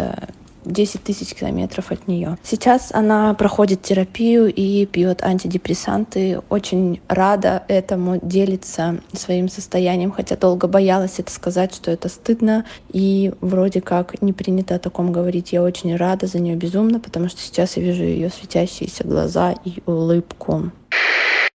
10 0.71 1.03
тысяч 1.03 1.33
километров 1.33 1.91
от 1.91 2.07
нее. 2.07 2.37
Сейчас 2.43 2.91
она 2.93 3.33
проходит 3.33 3.81
терапию 3.81 4.53
и 4.53 4.85
пьет 4.85 5.23
антидепрессанты. 5.23 6.41
Очень 6.49 7.01
рада 7.07 7.63
этому, 7.67 8.19
делится 8.21 8.99
своим 9.13 9.49
состоянием, 9.49 10.11
хотя 10.11 10.35
долго 10.35 10.67
боялась 10.67 11.19
это 11.19 11.31
сказать, 11.31 11.73
что 11.73 11.91
это 11.91 12.09
стыдно. 12.09 12.65
И 12.91 13.33
вроде 13.41 13.81
как 13.81 14.21
не 14.21 14.33
принято 14.33 14.75
о 14.75 14.79
таком 14.79 15.11
говорить. 15.11 15.51
Я 15.51 15.63
очень 15.63 15.95
рада 15.95 16.27
за 16.27 16.39
нее 16.39 16.55
безумно, 16.55 16.99
потому 16.99 17.29
что 17.29 17.41
сейчас 17.41 17.77
я 17.77 17.83
вижу 17.83 18.03
ее 18.03 18.29
светящиеся 18.29 19.03
глаза 19.03 19.53
и 19.65 19.81
улыбку. 19.85 20.71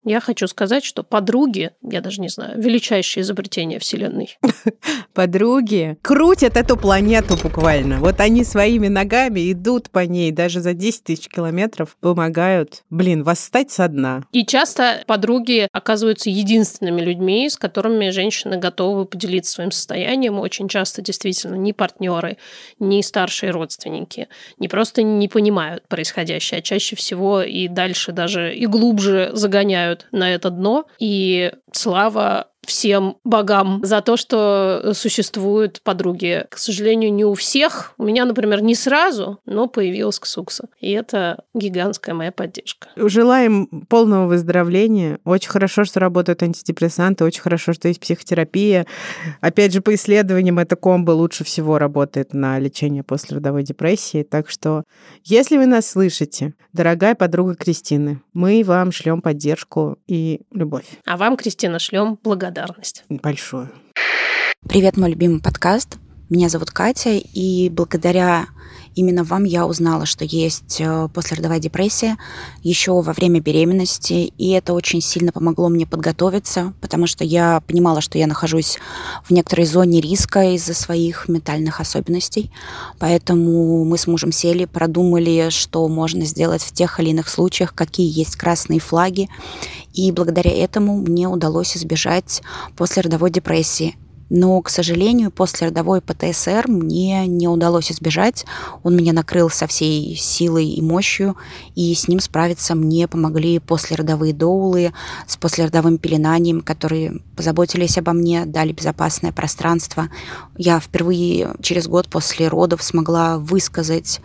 Я 0.04 0.18
хочу 0.20 0.48
сказать, 0.48 0.84
что 0.84 1.04
подруги, 1.04 1.70
я 1.80 2.00
даже 2.00 2.20
не 2.20 2.28
знаю, 2.28 2.60
величайшее 2.60 3.22
изобретение 3.22 3.78
Вселенной. 3.78 4.36
Подруги 5.14 5.96
крутят 6.02 6.56
эту 6.56 6.76
планету 6.76 7.36
буквально. 7.40 8.00
Вот 8.00 8.18
они 8.18 8.42
своими 8.42 8.88
ногами 8.88 9.52
идут 9.52 9.90
по 9.90 10.00
ней, 10.04 10.32
даже 10.32 10.60
за 10.60 10.74
10 10.74 11.04
тысяч 11.04 11.28
километров 11.28 11.96
помогают, 12.00 12.82
блин, 12.90 13.22
восстать 13.22 13.70
со 13.70 13.86
дна. 13.86 14.24
И 14.32 14.44
часто 14.44 15.04
подруги 15.06 15.68
оказываются 15.70 16.30
единственными 16.30 17.00
людьми, 17.00 17.48
с 17.48 17.56
которыми 17.56 18.10
женщины 18.10 18.56
готовы 18.56 19.04
поделиться 19.04 19.52
своим 19.52 19.70
состоянием. 19.70 20.40
Очень 20.40 20.66
часто 20.66 21.00
действительно 21.00 21.54
ни 21.54 21.70
партнеры, 21.70 22.38
ни 22.80 23.00
старшие 23.02 23.52
родственники 23.52 24.26
не 24.58 24.66
просто 24.66 25.04
не 25.04 25.28
понимают 25.28 25.86
происходящее, 25.86 26.58
а 26.58 26.62
чаще 26.62 26.96
всего 26.96 27.42
и 27.42 27.68
дальше 27.68 28.10
даже 28.10 28.52
и 28.52 28.66
глубже 28.66 29.21
загоняют 29.32 30.06
на 30.12 30.34
это 30.34 30.50
дно. 30.50 30.86
И 30.98 31.52
слава 31.72 32.48
всем 32.66 33.16
богам 33.24 33.80
за 33.84 34.00
то, 34.00 34.16
что 34.16 34.92
существуют 34.94 35.82
подруги. 35.82 36.46
К 36.48 36.58
сожалению, 36.58 37.12
не 37.12 37.24
у 37.24 37.34
всех. 37.34 37.94
У 37.98 38.04
меня, 38.04 38.24
например, 38.24 38.62
не 38.62 38.74
сразу, 38.74 39.40
но 39.46 39.66
появилась 39.66 40.18
ксукса. 40.18 40.68
И 40.80 40.90
это 40.92 41.44
гигантская 41.54 42.14
моя 42.14 42.30
поддержка. 42.32 42.88
Желаем 42.96 43.66
полного 43.88 44.26
выздоровления. 44.26 45.18
Очень 45.24 45.50
хорошо, 45.50 45.84
что 45.84 46.00
работают 46.00 46.42
антидепрессанты, 46.42 47.24
очень 47.24 47.42
хорошо, 47.42 47.72
что 47.72 47.88
есть 47.88 48.00
психотерапия. 48.00 48.86
Опять 49.40 49.72
же, 49.72 49.80
по 49.80 49.94
исследованиям, 49.94 50.58
эта 50.58 50.76
комбо 50.76 51.10
лучше 51.10 51.44
всего 51.44 51.78
работает 51.78 52.32
на 52.32 52.58
лечение 52.58 53.02
после 53.02 53.38
родовой 53.38 53.64
депрессии. 53.64 54.22
Так 54.22 54.48
что, 54.48 54.84
если 55.24 55.56
вы 55.56 55.66
нас 55.66 55.88
слышите, 55.88 56.54
дорогая 56.72 57.14
подруга 57.14 57.54
Кристины, 57.54 58.20
мы 58.32 58.62
вам 58.64 58.92
шлем 58.92 59.20
поддержку 59.20 59.98
и 60.06 60.42
любовь. 60.52 60.86
А 61.04 61.16
вам, 61.16 61.36
Кристина, 61.36 61.78
шлем 61.78 62.18
благодарность 62.22 62.51
благодарность. 62.52 63.04
Большое. 63.08 63.70
Привет, 64.68 64.96
мой 64.96 65.10
любимый 65.10 65.40
подкаст. 65.40 65.96
Меня 66.28 66.48
зовут 66.48 66.70
Катя, 66.70 67.10
и 67.12 67.68
благодаря 67.70 68.46
именно 68.94 69.24
вам 69.24 69.44
я 69.44 69.66
узнала, 69.66 70.06
что 70.06 70.24
есть 70.24 70.80
э, 70.80 71.08
послеродовая 71.12 71.58
депрессия 71.58 72.16
еще 72.62 73.00
во 73.00 73.12
время 73.12 73.40
беременности, 73.40 74.32
и 74.36 74.50
это 74.50 74.74
очень 74.74 75.00
сильно 75.00 75.32
помогло 75.32 75.68
мне 75.68 75.86
подготовиться, 75.86 76.72
потому 76.80 77.06
что 77.06 77.24
я 77.24 77.62
понимала, 77.66 78.00
что 78.00 78.18
я 78.18 78.26
нахожусь 78.26 78.78
в 79.24 79.30
некоторой 79.30 79.66
зоне 79.66 80.00
риска 80.00 80.54
из-за 80.54 80.74
своих 80.74 81.28
ментальных 81.28 81.80
особенностей. 81.80 82.50
Поэтому 82.98 83.84
мы 83.84 83.98
с 83.98 84.06
мужем 84.06 84.32
сели, 84.32 84.64
продумали, 84.64 85.48
что 85.50 85.86
можно 85.88 86.24
сделать 86.24 86.62
в 86.62 86.72
тех 86.72 87.00
или 87.00 87.10
иных 87.10 87.28
случаях, 87.28 87.74
какие 87.74 88.10
есть 88.10 88.36
красные 88.36 88.80
флаги. 88.80 89.28
И 89.92 90.10
благодаря 90.12 90.50
этому 90.50 90.96
мне 90.96 91.28
удалось 91.28 91.76
избежать 91.76 92.42
послеродовой 92.76 93.30
депрессии. 93.30 93.96
Но, 94.34 94.62
к 94.62 94.70
сожалению, 94.70 95.30
после 95.30 95.66
родовой 95.66 96.00
ПТСР 96.00 96.64
мне 96.66 97.26
не 97.26 97.48
удалось 97.48 97.92
избежать. 97.92 98.46
Он 98.82 98.96
меня 98.96 99.12
накрыл 99.12 99.50
со 99.50 99.66
всей 99.66 100.16
силой 100.16 100.68
и 100.68 100.80
мощью, 100.80 101.36
и 101.74 101.94
с 101.94 102.08
ним 102.08 102.18
справиться 102.18 102.74
мне 102.74 103.06
помогли 103.08 103.58
послеродовые 103.58 104.32
доулы 104.32 104.94
с 105.26 105.36
послеродовым 105.36 105.98
пеленанием, 105.98 106.62
которые 106.62 107.20
позаботились 107.36 107.98
обо 107.98 108.14
мне, 108.14 108.46
дали 108.46 108.72
безопасное 108.72 109.32
пространство. 109.32 110.08
Я 110.56 110.80
впервые 110.80 111.50
через 111.60 111.86
год 111.86 112.08
после 112.08 112.48
родов 112.48 112.82
смогла 112.82 113.36
высказать 113.36 114.22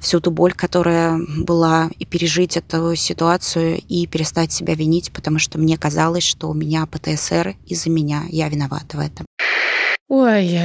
всю 0.00 0.20
ту 0.20 0.30
боль, 0.30 0.52
которая 0.52 1.18
была, 1.38 1.88
и 1.98 2.04
пережить 2.04 2.58
эту 2.58 2.94
ситуацию, 2.94 3.80
и 3.88 4.06
перестать 4.06 4.52
себя 4.52 4.74
винить, 4.74 5.12
потому 5.12 5.38
что 5.38 5.58
мне 5.58 5.78
казалось, 5.78 6.24
что 6.24 6.50
у 6.50 6.54
меня 6.54 6.84
ПТСР 6.84 7.56
из-за 7.64 7.88
меня, 7.88 8.24
я 8.28 8.50
виновата 8.50 8.98
в 8.98 9.00
этом. 9.00 9.24
Ой, 10.08 10.58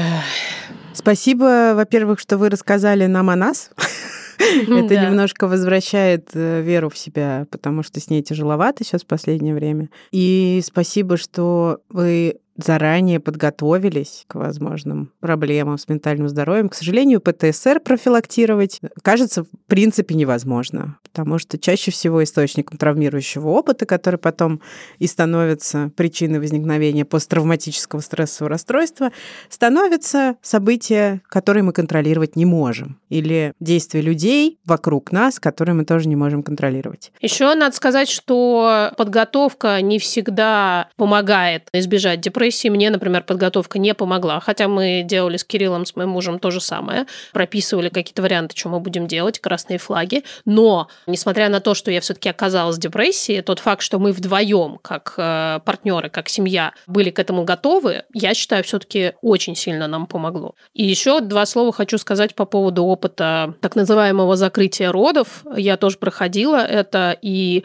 Спасибо, 0.94 1.74
во-первых, 1.76 2.20
что 2.20 2.38
вы 2.38 2.50
рассказали 2.50 3.06
нам 3.06 3.30
о 3.30 3.36
нас. 3.36 3.72
Это 4.38 4.90
Да. 4.96 5.06
немножко 5.06 5.48
возвращает 5.48 6.30
э, 6.34 6.62
веру 6.62 6.90
в 6.90 6.98
себя, 6.98 7.48
потому 7.50 7.84
что 7.84 8.00
с 8.00 8.10
ней 8.10 8.22
тяжеловато 8.22 8.84
сейчас 8.84 9.04
в 9.04 9.08
последнее 9.08 9.56
время. 9.56 9.90
И 10.12 10.62
спасибо, 10.64 11.18
что 11.18 11.80
вы 11.90 12.40
заранее 12.58 13.20
подготовились 13.20 14.26
к 14.28 14.36
возможным 14.36 15.12
проблемам 15.20 15.78
с 15.78 15.88
ментальным 15.88 16.30
здоровьем. 16.30 16.70
К 16.70 16.76
сожалению, 16.76 17.22
ПТСР 17.22 17.80
профилактировать 17.80 18.80
кажется 19.02 19.44
в 19.44 19.48
принципе 19.68 20.16
невозможно, 20.16 20.98
потому 21.04 21.38
что 21.38 21.58
чаще 21.58 21.92
всего 21.92 22.24
источником 22.24 22.78
травмирующего 22.78 23.48
опыта, 23.48 23.86
который 23.86 24.18
потом 24.18 24.62
и 25.00 25.08
становится 25.08 25.92
причиной 25.96 26.40
возникновения 26.40 27.06
посттравматического 27.06 28.02
стрессового 28.02 28.50
расстройства, 28.50 29.12
становятся 29.50 30.36
события, 30.42 31.22
которые 31.28 31.64
мы 31.64 31.74
контролировать 31.74 32.36
не 32.36 32.46
можем, 32.46 33.00
или 33.10 33.54
действия 33.60 34.02
людей 34.02 34.60
вокруг 34.66 35.12
нас, 35.12 35.40
которые 35.40 35.76
мы 35.76 35.86
тоже 35.86 36.08
не 36.08 36.16
можем 36.16 36.44
контролировать. 36.44 37.12
Еще 37.22 37.54
надо 37.56 37.76
сказать, 37.76 38.10
что 38.10 38.92
подготовка 38.98 39.82
не 39.82 40.00
всегда 40.00 40.90
помогает 40.98 41.68
избежать 41.74 42.22
депрессии. 42.22 42.41
Мне, 42.70 42.90
например, 42.90 43.24
подготовка 43.24 43.80
не 43.80 43.94
помогла, 43.94 44.40
хотя 44.40 44.68
мы 44.68 45.04
делали 45.04 45.38
с 45.38 45.44
Кириллом, 45.44 45.86
с 45.86 45.96
моим 45.96 46.10
мужем 46.10 46.40
то 46.40 46.52
же 46.52 46.62
самое, 46.62 47.06
прописывали 47.34 47.90
какие-то 47.90 48.22
варианты, 48.22 48.58
что 48.58 48.70
мы 48.70 48.80
будем 48.80 49.08
делать, 49.08 49.40
красные 49.40 49.78
флаги. 49.78 50.24
Но, 50.46 50.88
несмотря 51.08 51.50
на 51.50 51.60
то, 51.60 51.74
что 51.74 51.92
я 51.92 52.02
все-таки 52.02 52.30
оказалась 52.30 52.78
в 52.78 52.80
депрессии, 52.80 53.42
тот 53.42 53.60
факт, 53.60 53.82
что 53.82 54.00
мы 54.00 54.12
вдвоем, 54.12 54.80
как 54.82 55.14
э, 55.18 55.60
партнеры, 55.66 56.10
как 56.10 56.30
семья, 56.30 56.74
были 56.88 57.10
к 57.10 57.20
этому 57.20 57.44
готовы, 57.44 58.04
я 58.14 58.34
считаю, 58.34 58.64
все-таки 58.64 59.14
очень 59.22 59.56
сильно 59.56 59.88
нам 59.88 60.08
помогло. 60.08 60.56
И 60.74 60.84
еще 60.84 61.20
два 61.20 61.46
слова 61.46 61.72
хочу 61.72 61.98
сказать 61.98 62.36
по 62.36 62.46
поводу 62.46 62.84
опыта 62.86 63.56
так 63.62 63.76
называемого 63.76 64.36
закрытия 64.36 64.92
родов. 64.92 65.44
Я 65.56 65.78
тоже 65.78 65.98
проходила 65.98 66.58
это, 66.58 67.18
и 67.22 67.64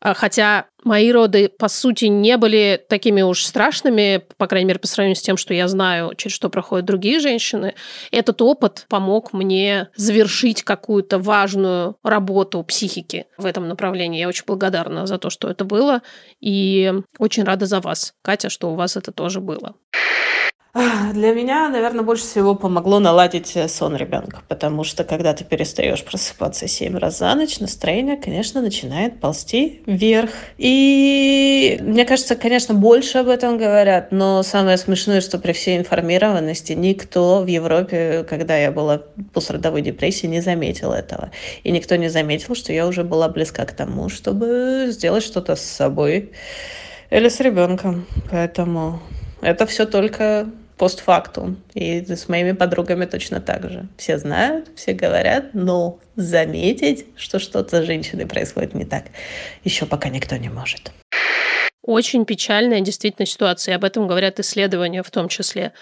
а, 0.00 0.14
хотя 0.14 0.66
мои 0.86 1.10
роды, 1.12 1.48
по 1.48 1.68
сути, 1.68 2.06
не 2.06 2.36
были 2.36 2.82
такими 2.88 3.20
уж 3.20 3.44
страшными, 3.44 4.22
по 4.38 4.46
крайней 4.46 4.68
мере, 4.68 4.78
по 4.78 4.86
сравнению 4.86 5.16
с 5.16 5.22
тем, 5.22 5.36
что 5.36 5.52
я 5.52 5.68
знаю, 5.68 6.14
через 6.16 6.34
что 6.34 6.48
проходят 6.48 6.86
другие 6.86 7.20
женщины, 7.20 7.74
этот 8.10 8.40
опыт 8.40 8.86
помог 8.88 9.32
мне 9.32 9.88
завершить 9.96 10.62
какую-то 10.62 11.18
важную 11.18 11.96
работу 12.02 12.62
психики 12.62 13.26
в 13.36 13.44
этом 13.44 13.68
направлении. 13.68 14.20
Я 14.20 14.28
очень 14.28 14.44
благодарна 14.46 15.06
за 15.06 15.18
то, 15.18 15.28
что 15.28 15.50
это 15.50 15.64
было, 15.64 16.02
и 16.40 16.92
очень 17.18 17.44
рада 17.44 17.66
за 17.66 17.80
вас, 17.80 18.14
Катя, 18.22 18.48
что 18.48 18.70
у 18.70 18.76
вас 18.76 18.96
это 18.96 19.12
тоже 19.12 19.40
было. 19.40 19.74
Для 21.14 21.32
меня, 21.32 21.68
наверное, 21.70 22.04
больше 22.04 22.24
всего 22.24 22.54
помогло 22.54 22.98
наладить 22.98 23.56
э, 23.56 23.66
сон 23.66 23.96
ребенка, 23.96 24.42
потому 24.46 24.84
что 24.84 25.04
когда 25.04 25.32
ты 25.32 25.42
перестаешь 25.42 26.04
просыпаться 26.04 26.68
семь 26.68 26.98
раз 26.98 27.18
за 27.18 27.34
ночь, 27.34 27.60
настроение, 27.60 28.16
конечно, 28.16 28.60
начинает 28.60 29.18
ползти 29.18 29.82
вверх. 29.86 30.30
И 30.58 31.78
мне 31.80 32.04
кажется, 32.04 32.36
конечно, 32.36 32.74
больше 32.74 33.18
об 33.18 33.28
этом 33.28 33.56
говорят, 33.56 34.12
но 34.12 34.42
самое 34.42 34.76
смешное, 34.76 35.22
что 35.22 35.38
при 35.38 35.52
всей 35.52 35.78
информированности 35.78 36.74
никто 36.74 37.40
в 37.40 37.46
Европе, 37.46 38.26
когда 38.28 38.58
я 38.58 38.70
была 38.70 38.98
в 39.16 39.24
пострадовой 39.32 39.80
депрессии, 39.80 40.26
не 40.26 40.42
заметил 40.42 40.92
этого. 40.92 41.30
И 41.64 41.70
никто 41.70 41.96
не 41.96 42.08
заметил, 42.08 42.54
что 42.54 42.74
я 42.74 42.86
уже 42.86 43.02
была 43.02 43.30
близка 43.30 43.64
к 43.64 43.72
тому, 43.72 44.10
чтобы 44.10 44.88
сделать 44.90 45.24
что-то 45.24 45.56
с 45.56 45.62
собой 45.62 46.32
или 47.08 47.30
с 47.30 47.40
ребенком. 47.40 48.04
Поэтому 48.30 49.00
это 49.40 49.64
все 49.64 49.86
только 49.86 50.48
постфактум. 50.76 51.62
И 51.74 52.04
с 52.04 52.28
моими 52.28 52.52
подругами 52.52 53.06
точно 53.06 53.40
так 53.40 53.70
же. 53.70 53.88
Все 53.96 54.18
знают, 54.18 54.68
все 54.76 54.92
говорят, 54.92 55.54
но 55.54 55.98
заметить, 56.16 57.06
что 57.16 57.38
что-то 57.38 57.82
с 57.82 57.86
женщиной 57.86 58.26
происходит 58.26 58.74
не 58.74 58.84
так, 58.84 59.06
еще 59.64 59.86
пока 59.86 60.08
никто 60.08 60.36
не 60.36 60.48
может. 60.48 60.92
Очень 61.82 62.24
печальная 62.24 62.80
действительно 62.80 63.26
ситуация, 63.26 63.76
об 63.76 63.84
этом 63.84 64.08
говорят 64.08 64.40
исследования 64.40 65.02
в 65.02 65.10
том 65.10 65.28
числе. 65.28 65.72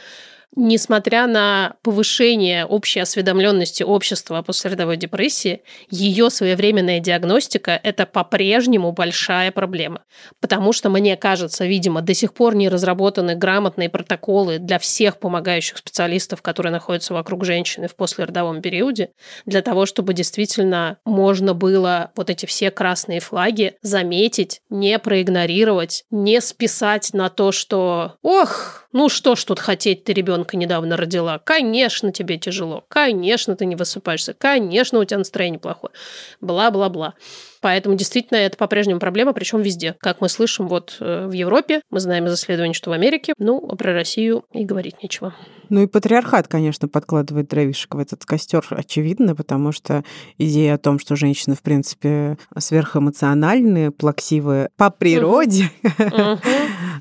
Несмотря 0.57 1.27
на 1.27 1.75
повышение 1.83 2.65
общей 2.65 3.01
осведомленности 3.01 3.83
общества 3.83 4.39
о 4.39 4.43
послеродовой 4.43 4.97
депрессии, 4.97 5.63
ее 5.91 6.31
своевременная 6.31 7.01
диагностика– 7.01 7.79
это 7.83 8.07
по-прежнему 8.07 8.93
большая 8.93 9.51
проблема. 9.51 10.03
Потому 10.41 10.73
что, 10.73 10.91
мне 10.91 11.17
кажется, 11.17 11.67
видимо, 11.67 12.03
до 12.03 12.15
сих 12.15 12.35
пор 12.35 12.55
не 12.55 12.69
разработаны 12.69 13.35
грамотные 13.35 13.89
протоколы 13.89 14.59
для 14.59 14.79
всех 14.79 15.19
помогающих 15.19 15.79
специалистов, 15.79 16.41
которые 16.41 16.71
находятся 16.71 17.15
вокруг 17.15 17.45
женщины 17.45 17.89
в 17.89 17.97
послеродовом 17.97 18.63
периоде, 18.63 19.11
для 19.47 19.61
того, 19.61 19.87
чтобы 19.87 20.15
действительно 20.15 20.99
можно 21.05 21.55
было 21.55 22.13
вот 22.15 22.31
эти 22.31 22.47
все 22.47 22.71
красные 22.71 23.19
флаги 23.19 23.75
заметить, 23.83 24.61
не 24.71 25.01
проигнорировать, 25.01 26.05
не 26.11 26.41
списать 26.41 27.13
на 27.13 27.29
то, 27.29 27.51
что 27.51 28.15
«Ох, 28.23 28.85
ну 28.93 29.09
что 29.09 29.35
ж 29.35 29.43
тут 29.43 29.59
хотеть, 29.59 30.05
ты 30.05 30.13
ребенка 30.45 30.57
недавно 30.57 30.97
родила. 30.97 31.39
Конечно, 31.39 32.13
тебе 32.13 32.39
тяжело. 32.39 32.85
Конечно, 32.89 33.57
ты 33.57 33.67
не 33.67 33.77
высыпаешься. 33.77 34.35
Конечно, 34.35 34.99
у 34.99 35.05
тебя 35.05 35.19
настроение 35.19 35.59
плохое. 35.59 35.93
Бла-бла-бла. 36.41 37.15
Поэтому 37.61 37.97
действительно 37.97 38.37
это 38.37 38.59
по-прежнему 38.59 39.01
проблема, 39.01 39.33
причем 39.33 39.63
везде. 39.63 39.97
Как 40.01 40.21
мы 40.21 40.29
слышим, 40.29 40.69
вот 40.69 40.99
э, 41.01 41.27
в 41.27 41.33
Европе, 41.33 41.81
мы 41.91 41.99
знаем 41.99 42.27
из 42.27 42.35
исследований, 42.35 42.75
что 42.75 42.91
в 42.91 42.93
Америке, 42.93 43.33
ну, 43.39 43.59
про 43.61 43.95
Россию 43.95 44.45
и 44.53 44.65
говорить 44.67 45.03
нечего. 45.03 45.35
Ну 45.71 45.83
и 45.83 45.87
патриархат, 45.87 46.47
конечно, 46.47 46.89
подкладывает 46.89 47.49
дровишек 47.49 47.95
в 47.95 47.99
этот 47.99 48.27
костер, 48.27 48.67
очевидно, 48.69 49.35
потому 49.35 49.73
что 49.73 50.05
идея 50.37 50.75
о 50.75 50.79
том, 50.79 50.99
что 50.99 51.17
женщины, 51.17 51.57
в 51.57 51.63
принципе, 51.63 52.37
сверхэмоциональные, 52.57 53.91
плаксивые 53.91 54.69
по 54.77 54.91
природе, 54.91 55.71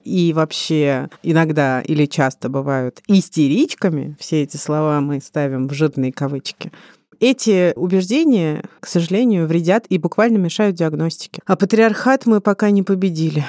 и 0.04 0.34
вообще 0.34 1.10
иногда 1.22 1.82
или 1.82 2.06
часто 2.06 2.50
бывают 2.50 3.02
истеричками, 3.08 4.16
все 4.20 4.44
эти 4.44 4.58
слова 4.58 5.02
мы 5.02 5.20
ставим 5.22 5.68
в 5.68 5.74
жирные 5.74 6.12
кавычки, 6.12 6.72
эти 7.20 7.72
убеждения, 7.78 8.64
к 8.82 8.88
сожалению, 8.88 9.48
вредят 9.48 9.86
и 9.88 9.98
буквально 9.98 10.38
мешают 10.38 10.76
диагностике. 10.76 11.42
А 11.46 11.56
патриархат 11.56 12.26
мы 12.26 12.42
пока 12.42 12.70
не 12.70 12.84
победили. 12.84 13.46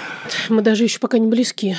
Мы 0.49 0.63
даже 0.63 0.85
еще 0.85 1.01
пока 1.01 1.19
не 1.19 1.27
близки. 1.27 1.75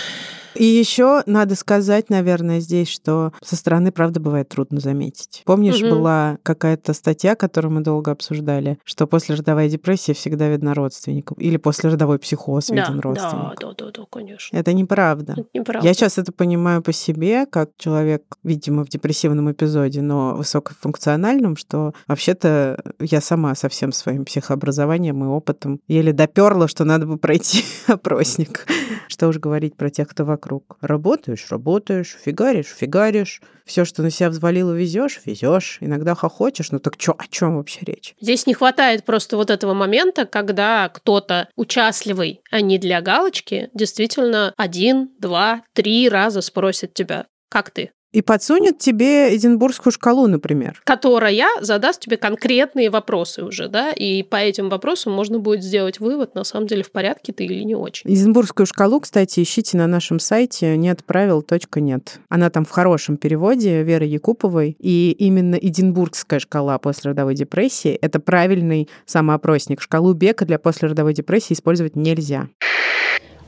И 0.56 0.64
еще 0.64 1.22
надо 1.26 1.56
сказать, 1.56 2.10
наверное, 2.10 2.60
здесь, 2.60 2.88
что 2.88 3.34
со 3.44 3.56
стороны, 3.56 3.92
правда, 3.92 4.20
бывает 4.20 4.50
трудно 4.50 4.80
заметить. 4.80 5.42
Помнишь, 5.46 5.82
Мгм. 5.82 5.90
была 5.90 6.38
какая-то 6.44 6.94
статья, 6.94 7.36
которую 7.36 7.74
мы 7.74 7.82
долго 7.82 8.12
обсуждали, 8.12 8.78
что 8.84 9.06
после 9.08 9.36
родовой 9.36 9.70
депрессии 9.70 10.14
всегда 10.14 10.48
видно 10.50 10.74
родственников, 10.74 11.38
или 11.40 11.58
после 11.58 11.90
родовой 11.90 12.20
психоз 12.20 12.68
Да, 12.68 12.76
виден 12.76 12.96
да, 12.98 13.02
родственник. 13.02 13.60
да, 13.60 13.72
да, 13.78 13.92
да, 13.92 14.06
конечно. 14.10 14.56
Это 14.58 14.74
неправда. 14.74 15.34
Это 15.34 15.46
неправда. 15.54 15.88
Я 15.88 15.94
сейчас 15.94 16.18
это 16.18 16.32
понимаю 16.32 16.82
по 16.82 16.94
себе, 16.94 17.46
как 17.46 17.72
человек, 17.78 18.24
видимо, 18.44 18.86
в 18.86 18.90
депрессивном 18.90 19.52
эпизоде, 19.52 20.02
но 20.02 20.36
высокофункциональном, 20.36 21.56
что 21.58 21.94
вообще-то 22.08 22.82
я 23.00 23.22
сама 23.22 23.56
со 23.56 23.70
всем 23.70 23.92
своим 23.92 24.26
психообразованием 24.26 25.24
и 25.24 25.28
опытом 25.28 25.80
еле 25.88 26.14
доперла, 26.14 26.68
что 26.68 26.86
надо 26.86 27.06
бы 27.06 27.18
пройти 27.18 27.64
опросник. 27.88 28.66
Что 29.08 29.28
уж 29.28 29.38
говорить 29.38 29.76
про 29.76 29.90
тех, 29.90 30.08
кто 30.08 30.26
вокруг. 30.26 30.78
Работаешь, 30.82 31.46
работаешь, 31.50 32.18
фигаришь, 32.24 32.68
фигаришь. 32.68 33.42
Все, 33.66 33.86
что 33.86 34.04
на 34.04 34.12
себя 34.12 34.30
взвалила, 34.30 34.74
везешь, 34.74 35.22
везешь. 35.26 35.78
Иногда 35.82 36.14
хохочешь, 36.16 36.72
ну 36.72 36.80
так 36.80 36.98
чё, 36.98 37.16
о 37.18 37.28
чем 37.28 37.58
вообще 37.58 37.80
речь? 37.86 38.16
Здесь 38.22 38.46
не 38.46 38.54
хватает 38.54 39.04
просто 39.06 39.38
вот 39.38 39.50
этого 39.50 39.74
момента, 39.74 40.26
когда 40.26 40.90
кто-то 40.90 41.50
участливый, 41.56 42.42
а 42.52 42.62
не 42.62 42.78
для 42.78 43.02
галочки, 43.02 43.70
действительно 43.74 44.54
один, 44.58 45.10
два, 45.20 45.64
три 45.74 46.10
раза 46.10 46.42
спросит 46.42 46.94
тебя, 46.94 47.26
как 47.50 47.72
ты? 47.72 47.92
И 48.16 48.22
подсунет 48.22 48.78
тебе 48.78 49.36
Эдинбургскую 49.36 49.92
шкалу, 49.92 50.28
например. 50.28 50.82
Которая 50.86 51.50
задаст 51.60 52.00
тебе 52.00 52.16
конкретные 52.16 52.90
вопросы 52.90 53.44
уже, 53.44 53.68
да, 53.68 53.92
и 53.92 54.24
по 54.24 54.38
этим 54.38 54.70
вопросам 54.70 55.12
можно 55.12 55.38
будет 55.38 55.62
сделать 55.62 56.00
вывод, 56.00 56.34
на 56.34 56.46
самом 56.46 56.66
деле 56.66 56.82
в 56.82 56.92
порядке 56.92 57.34
ты 57.34 57.44
или 57.44 57.64
не 57.64 57.76
очень. 57.76 58.10
Эдинбургскую 58.10 58.66
шкалу, 58.68 59.02
кстати, 59.02 59.44
ищите 59.44 59.76
на 59.76 59.88
нашем 59.88 60.20
сайте 60.20 60.78
нетправил.нет. 60.78 62.20
Она 62.30 62.50
там 62.50 62.64
в 62.64 62.70
хорошем 62.70 63.18
переводе 63.18 63.84
Веры 63.84 64.06
Якуповой. 64.06 64.78
И 64.80 65.14
именно 65.20 65.56
Эдинбургская 65.56 66.40
шкала 66.40 66.78
послеродовой 66.78 67.36
депрессии– 67.36 67.92
это 68.02 68.22
правильный 68.22 68.88
самоопросник. 69.06 69.82
Шкалу 69.82 70.14
Бека 70.14 70.46
для 70.46 70.58
послеродовой 70.58 71.14
депрессии 71.14 71.52
использовать 71.52 71.98
нельзя. 71.98 72.48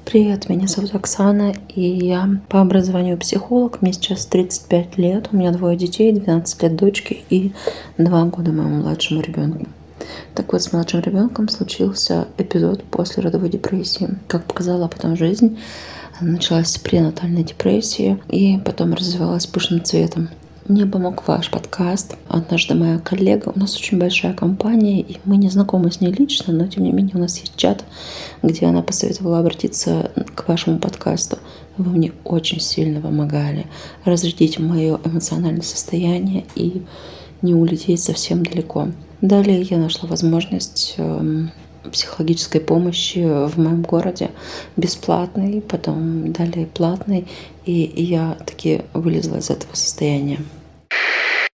Привет, 0.09 0.47
меня 0.47 0.67
зовут 0.67 0.95
Оксана, 0.95 1.53
и 1.67 1.81
я 1.81 2.29
по 2.47 2.61
образованию 2.61 3.17
психолог. 3.17 3.81
Мне 3.81 3.91
сейчас 3.91 4.25
35 4.25 4.97
лет, 4.97 5.27
у 5.33 5.35
меня 5.35 5.51
двое 5.51 5.75
детей, 5.75 6.13
12 6.13 6.63
лет 6.63 6.75
дочки 6.77 7.25
и 7.29 7.51
2 7.97 8.25
года 8.27 8.53
моему 8.53 8.77
младшему 8.77 9.19
ребенку. 9.19 9.65
Так 10.33 10.53
вот, 10.53 10.63
с 10.63 10.71
младшим 10.71 11.01
ребенком 11.01 11.49
случился 11.49 12.29
эпизод 12.37 12.85
после 12.85 13.21
родовой 13.21 13.49
депрессии. 13.49 14.17
Как 14.29 14.45
показала 14.45 14.87
потом 14.87 15.17
жизнь, 15.17 15.59
началась 16.21 16.69
с 16.69 16.77
пренатальной 16.77 17.43
депрессии 17.43 18.17
и 18.29 18.57
потом 18.63 18.93
развивалась 18.93 19.45
пышным 19.45 19.83
цветом. 19.83 20.29
Мне 20.67 20.85
помог 20.85 21.25
ваш 21.25 21.49
подкаст. 21.49 22.17
Однажды 22.27 22.75
моя 22.75 22.99
коллега, 22.99 23.53
у 23.55 23.57
нас 23.57 23.77
очень 23.77 23.97
большая 23.97 24.33
компания, 24.33 24.99
и 24.99 25.17
мы 25.23 25.37
не 25.37 25.49
знакомы 25.49 25.93
с 25.93 26.01
ней 26.01 26.11
лично, 26.11 26.51
но 26.51 26.67
тем 26.67 26.83
не 26.83 26.91
менее 26.91 27.15
у 27.15 27.19
нас 27.19 27.37
есть 27.39 27.55
чат, 27.55 27.85
где 28.43 28.65
она 28.65 28.81
посоветовала 28.81 29.39
обратиться 29.39 30.11
к 30.35 30.45
вашему 30.45 30.79
подкасту. 30.79 31.39
Вы 31.77 31.91
мне 31.91 32.11
очень 32.25 32.59
сильно 32.59 32.99
помогали 32.99 33.65
разрядить 34.03 34.59
мое 34.59 34.99
эмоциональное 35.05 35.61
состояние 35.61 36.43
и 36.55 36.83
не 37.41 37.55
улететь 37.55 38.03
совсем 38.03 38.43
далеко. 38.45 38.89
Далее 39.21 39.61
я 39.61 39.77
нашла 39.77 40.09
возможность 40.09 40.95
эм, 40.97 41.49
психологической 41.91 42.61
помощи 42.61 43.19
в 43.19 43.57
моем 43.57 43.81
городе 43.81 44.31
бесплатной, 44.75 45.61
потом 45.61 46.31
далее 46.31 46.65
платной, 46.67 47.27
и, 47.65 47.73
я 48.03 48.37
таки 48.45 48.81
вылезла 48.93 49.37
из 49.37 49.49
этого 49.49 49.75
состояния. 49.75 50.39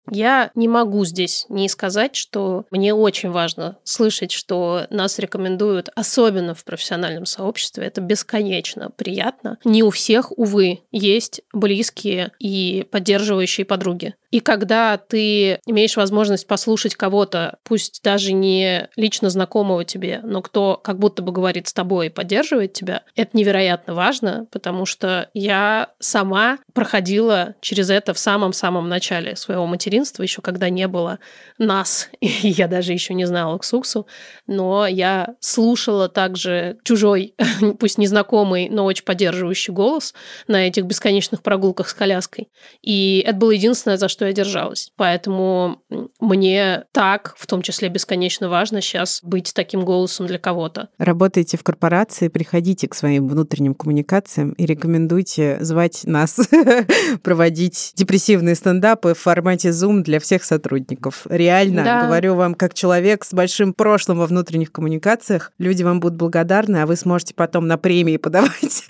Я 0.09 0.51
не 0.55 0.67
могу 0.67 1.05
здесь 1.05 1.45
не 1.49 1.69
сказать, 1.69 2.15
что 2.15 2.65
мне 2.71 2.93
очень 2.93 3.31
важно 3.31 3.77
слышать, 3.83 4.31
что 4.31 4.87
нас 4.89 5.19
рекомендуют, 5.19 5.89
особенно 5.95 6.53
в 6.55 6.63
профессиональном 6.63 7.25
сообществе. 7.25 7.85
Это 7.85 8.01
бесконечно 8.01 8.89
приятно. 8.89 9.57
Не 9.63 9.83
у 9.83 9.89
всех, 9.89 10.37
увы, 10.37 10.81
есть 10.91 11.41
близкие 11.53 12.31
и 12.39 12.85
поддерживающие 12.91 13.65
подруги. 13.65 14.15
И 14.33 14.39
когда 14.39 14.97
ты 14.97 15.59
имеешь 15.67 15.95
возможность 15.95 16.47
послушать 16.47 16.95
кого-то, 16.95 17.59
пусть 17.63 18.01
даже 18.03 18.33
не 18.33 18.89
лично 18.95 19.29
знакомого 19.29 19.85
тебе, 19.85 20.21
но 20.23 20.41
кто 20.41 20.79
как 20.83 20.97
будто 20.97 21.21
бы 21.21 21.31
говорит 21.31 21.67
с 21.67 21.73
тобой 21.73 22.07
и 22.07 22.09
поддерживает 22.09 22.73
тебя, 22.73 23.03
это 23.15 23.37
невероятно 23.37 23.93
важно, 23.93 24.47
потому 24.51 24.87
что 24.87 25.29
я 25.35 25.91
сама 25.99 26.57
проходила 26.73 27.53
через 27.61 27.91
это 27.91 28.15
в 28.15 28.19
самом-самом 28.19 28.89
начале 28.89 29.35
своего 29.35 29.67
материнства, 29.93 30.23
еще 30.23 30.41
когда 30.41 30.69
не 30.69 30.87
было 30.87 31.19
нас, 31.57 32.09
и 32.19 32.27
я 32.49 32.67
даже 32.67 32.93
еще 32.93 33.13
не 33.13 33.25
знала 33.25 33.57
Ксуксу, 33.57 34.07
но 34.47 34.87
я 34.87 35.35
слушала 35.39 36.09
также 36.09 36.77
чужой, 36.83 37.35
пусть 37.79 37.97
незнакомый, 37.97 38.69
но 38.69 38.85
очень 38.85 39.05
поддерживающий 39.05 39.73
голос 39.73 40.13
на 40.47 40.67
этих 40.67 40.85
бесконечных 40.85 41.41
прогулках 41.41 41.89
с 41.89 41.93
коляской. 41.93 42.49
И 42.81 43.23
это 43.25 43.37
было 43.37 43.51
единственное, 43.51 43.97
за 43.97 44.07
что 44.07 44.25
я 44.25 44.33
держалась. 44.33 44.91
Поэтому 44.95 45.81
мне 46.19 46.85
так, 46.91 47.35
в 47.37 47.45
том 47.45 47.61
числе, 47.61 47.89
бесконечно 47.89 48.49
важно 48.49 48.81
сейчас 48.81 49.19
быть 49.23 49.53
таким 49.53 49.85
голосом 49.85 50.27
для 50.27 50.39
кого-то. 50.39 50.89
Работаете 50.97 51.57
в 51.57 51.63
корпорации, 51.63 52.27
приходите 52.29 52.87
к 52.87 52.95
своим 52.95 53.27
внутренним 53.27 53.75
коммуникациям 53.75 54.51
и 54.53 54.65
рекомендуйте 54.65 55.57
звать 55.61 56.01
нас 56.05 56.39
проводить 57.23 57.93
депрессивные 57.95 58.55
стендапы 58.55 59.13
в 59.13 59.19
формате 59.19 59.69
Zoom 59.69 59.82
для 59.91 60.19
всех 60.19 60.43
сотрудников. 60.43 61.27
Реально, 61.29 61.83
да. 61.83 62.05
говорю 62.05 62.35
вам, 62.35 62.55
как 62.55 62.73
человек 62.73 63.25
с 63.25 63.33
большим 63.33 63.73
прошлым 63.73 64.19
во 64.19 64.27
внутренних 64.27 64.71
коммуникациях, 64.71 65.51
люди 65.57 65.83
вам 65.83 65.99
будут 65.99 66.17
благодарны, 66.17 66.77
а 66.77 66.85
вы 66.85 66.95
сможете 66.95 67.33
потом 67.33 67.67
на 67.67 67.77
премии 67.77 68.17
подавать 68.17 68.85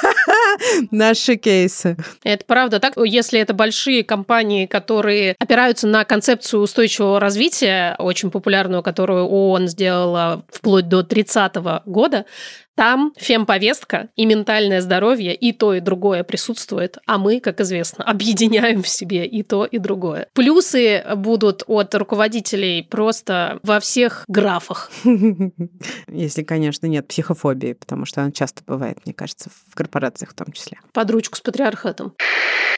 наши 0.90 1.36
кейсы. 1.36 1.96
Это 2.22 2.44
правда 2.44 2.80
так. 2.80 2.94
Если 2.96 3.40
это 3.40 3.54
большие 3.54 4.04
компании, 4.04 4.66
которые 4.66 5.34
опираются 5.38 5.86
на 5.86 6.04
концепцию 6.04 6.62
устойчивого 6.62 7.20
развития, 7.20 7.96
очень 7.98 8.30
популярную, 8.30 8.82
которую 8.82 9.24
ООН 9.26 9.68
сделала 9.68 10.44
вплоть 10.52 10.88
до 10.88 11.02
30 11.02 11.56
года, 11.86 12.26
там 12.80 13.12
фемповестка 13.18 14.08
и 14.16 14.24
ментальное 14.24 14.80
здоровье, 14.80 15.34
и 15.34 15.52
то, 15.52 15.74
и 15.74 15.80
другое 15.80 16.24
присутствует, 16.24 16.96
а 17.04 17.18
мы, 17.18 17.38
как 17.38 17.60
известно, 17.60 18.04
объединяем 18.06 18.82
в 18.82 18.88
себе 18.88 19.26
и 19.26 19.42
то, 19.42 19.66
и 19.66 19.76
другое. 19.76 20.28
Плюсы 20.32 21.04
будут 21.14 21.62
от 21.66 21.94
руководителей 21.94 22.82
просто 22.82 23.60
во 23.62 23.80
всех 23.80 24.24
графах. 24.28 24.90
Если, 26.08 26.42
конечно, 26.42 26.86
нет 26.86 27.06
психофобии, 27.06 27.74
потому 27.74 28.06
что 28.06 28.22
она 28.22 28.32
часто 28.32 28.62
бывает, 28.66 28.96
мне 29.04 29.12
кажется, 29.12 29.50
в 29.68 29.74
корпорациях 29.74 30.30
в 30.30 30.34
том 30.34 30.50
числе. 30.50 30.78
Под 30.94 31.10
ручку 31.10 31.36
с 31.36 31.42
патриархатом. 31.42 32.14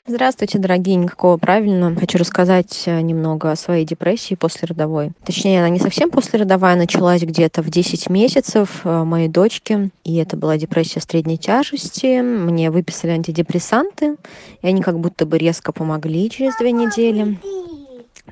Здравствуйте, 0.04 0.58
дорогие, 0.58 0.96
никакого 0.96 1.36
правильно. 1.36 1.94
Хочу 1.94 2.18
рассказать 2.18 2.82
э, 2.86 3.00
немного 3.02 3.52
о 3.52 3.56
своей 3.56 3.84
депрессии 3.84 4.34
после 4.34 4.66
родовой. 4.66 5.12
Точнее, 5.24 5.60
она 5.60 5.68
не 5.68 5.78
совсем 5.78 6.10
после 6.10 6.40
родовая, 6.40 6.74
началась 6.74 7.22
где-то 7.22 7.62
в 7.62 7.70
10 7.70 8.10
месяцев 8.10 8.80
э, 8.82 9.04
моей 9.04 9.28
дочки. 9.28 9.91
И 10.04 10.16
это 10.16 10.36
была 10.36 10.56
депрессия 10.56 11.00
средней 11.00 11.38
тяжести. 11.38 12.20
Мне 12.20 12.70
выписали 12.70 13.12
антидепрессанты, 13.12 14.16
и 14.60 14.66
они 14.66 14.82
как 14.82 14.98
будто 14.98 15.26
бы 15.26 15.38
резко 15.38 15.72
помогли 15.72 16.28
через 16.28 16.56
две 16.58 16.72
недели. 16.72 17.38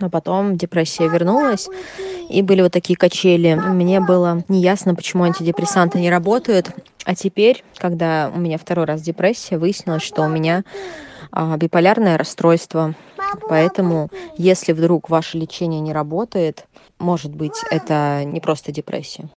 Но 0.00 0.08
потом 0.08 0.56
депрессия 0.56 1.08
вернулась, 1.08 1.68
и 2.28 2.42
были 2.42 2.62
вот 2.62 2.72
такие 2.72 2.96
качели. 2.96 3.54
Мне 3.54 4.00
было 4.00 4.42
неясно, 4.48 4.94
почему 4.94 5.24
антидепрессанты 5.24 6.00
не 6.00 6.10
работают. 6.10 6.70
А 7.04 7.14
теперь, 7.14 7.64
когда 7.76 8.32
у 8.34 8.38
меня 8.38 8.56
второй 8.56 8.86
раз 8.86 9.02
депрессия, 9.02 9.58
выяснилось, 9.58 10.02
что 10.02 10.22
у 10.22 10.28
меня 10.28 10.64
а, 11.32 11.56
биполярное 11.56 12.18
расстройство. 12.18 12.94
Поэтому, 13.48 14.10
если 14.36 14.72
вдруг 14.72 15.10
ваше 15.10 15.38
лечение 15.38 15.80
не 15.80 15.92
работает, 15.92 16.66
может 16.98 17.34
быть, 17.34 17.62
это 17.70 18.22
не 18.24 18.40
просто 18.40 18.72
депрессия. 18.72 19.28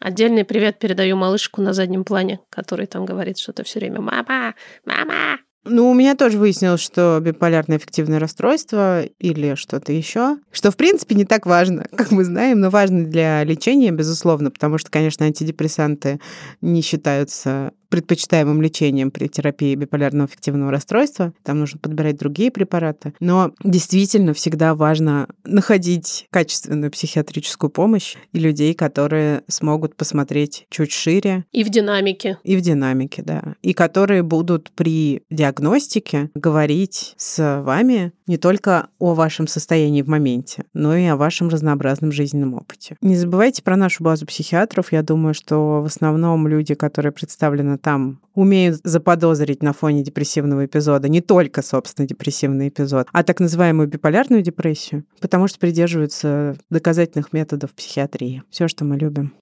Отдельный 0.00 0.44
привет 0.44 0.78
передаю 0.78 1.16
малышку 1.16 1.60
на 1.60 1.72
заднем 1.72 2.04
плане, 2.04 2.38
который 2.50 2.86
там 2.86 3.04
говорит 3.04 3.38
что-то 3.38 3.64
все 3.64 3.80
время 3.80 4.00
«Мама! 4.00 4.54
Мама!» 4.84 5.38
Ну, 5.64 5.90
у 5.90 5.94
меня 5.94 6.14
тоже 6.14 6.38
выяснилось, 6.38 6.80
что 6.80 7.18
биполярное 7.20 7.78
эффективное 7.78 8.20
расстройство 8.20 9.02
или 9.02 9.54
что-то 9.54 9.92
еще, 9.92 10.38
что, 10.52 10.70
в 10.70 10.76
принципе, 10.76 11.14
не 11.14 11.24
так 11.24 11.46
важно, 11.46 11.84
как 11.96 12.12
мы 12.12 12.24
знаем, 12.24 12.60
но 12.60 12.70
важно 12.70 13.04
для 13.04 13.42
лечения, 13.44 13.90
безусловно, 13.90 14.50
потому 14.50 14.78
что, 14.78 14.90
конечно, 14.90 15.26
антидепрессанты 15.26 16.20
не 16.60 16.80
считаются 16.80 17.72
предпочитаемым 17.88 18.60
лечением 18.62 19.10
при 19.10 19.28
терапии 19.28 19.74
биполярного 19.74 20.24
аффективного 20.24 20.70
расстройства. 20.70 21.32
Там 21.42 21.60
нужно 21.60 21.78
подбирать 21.78 22.18
другие 22.18 22.50
препараты. 22.50 23.14
Но 23.20 23.52
действительно 23.64 24.34
всегда 24.34 24.74
важно 24.74 25.28
находить 25.44 26.26
качественную 26.30 26.90
психиатрическую 26.90 27.70
помощь 27.70 28.16
и 28.32 28.38
людей, 28.38 28.74
которые 28.74 29.42
смогут 29.48 29.96
посмотреть 29.96 30.66
чуть 30.70 30.92
шире. 30.92 31.44
И 31.52 31.64
в 31.64 31.70
динамике. 31.70 32.38
И 32.44 32.56
в 32.56 32.60
динамике, 32.60 33.22
да. 33.22 33.54
И 33.62 33.72
которые 33.72 34.22
будут 34.22 34.70
при 34.72 35.22
диагностике 35.30 36.30
говорить 36.34 37.14
с 37.16 37.62
вами 37.62 38.12
не 38.26 38.36
только 38.36 38.88
о 38.98 39.14
вашем 39.14 39.46
состоянии 39.46 40.02
в 40.02 40.08
моменте, 40.08 40.64
но 40.74 40.96
и 40.96 41.06
о 41.06 41.16
вашем 41.16 41.48
разнообразном 41.48 42.12
жизненном 42.12 42.54
опыте. 42.54 42.96
Не 43.00 43.16
забывайте 43.16 43.62
про 43.62 43.76
нашу 43.76 44.04
базу 44.04 44.26
психиатров. 44.26 44.92
Я 44.92 45.02
думаю, 45.02 45.34
что 45.34 45.80
в 45.80 45.86
основном 45.86 46.46
люди, 46.46 46.74
которые 46.74 47.12
представлены 47.12 47.77
там 47.78 48.20
умеют 48.34 48.80
заподозрить 48.84 49.62
на 49.62 49.72
фоне 49.72 50.02
депрессивного 50.02 50.66
эпизода 50.66 51.08
не 51.08 51.20
только, 51.20 51.62
собственно, 51.62 52.06
депрессивный 52.06 52.68
эпизод, 52.68 53.08
а 53.12 53.22
так 53.22 53.40
называемую 53.40 53.88
биполярную 53.88 54.42
депрессию, 54.42 55.04
потому 55.20 55.48
что 55.48 55.58
придерживаются 55.58 56.56
доказательных 56.70 57.32
методов 57.32 57.72
психиатрии. 57.72 58.42
Все, 58.50 58.68
что 58.68 58.84
мы 58.84 58.96
любим. 58.96 59.32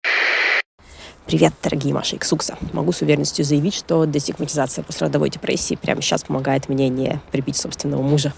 Привет, 1.26 1.54
дорогие 1.60 1.92
Маша 1.92 2.14
и 2.14 2.20
Ксукса. 2.20 2.56
Могу 2.72 2.92
с 2.92 3.02
уверенностью 3.02 3.44
заявить, 3.44 3.74
что 3.74 4.04
дестигматизация 4.04 4.84
послеродовой 4.84 5.28
депрессии 5.28 5.74
прямо 5.74 6.00
сейчас 6.00 6.22
помогает 6.22 6.68
мне 6.68 6.88
не 6.88 7.20
прибить 7.32 7.56
собственного 7.56 8.00
мужа. 8.00 8.32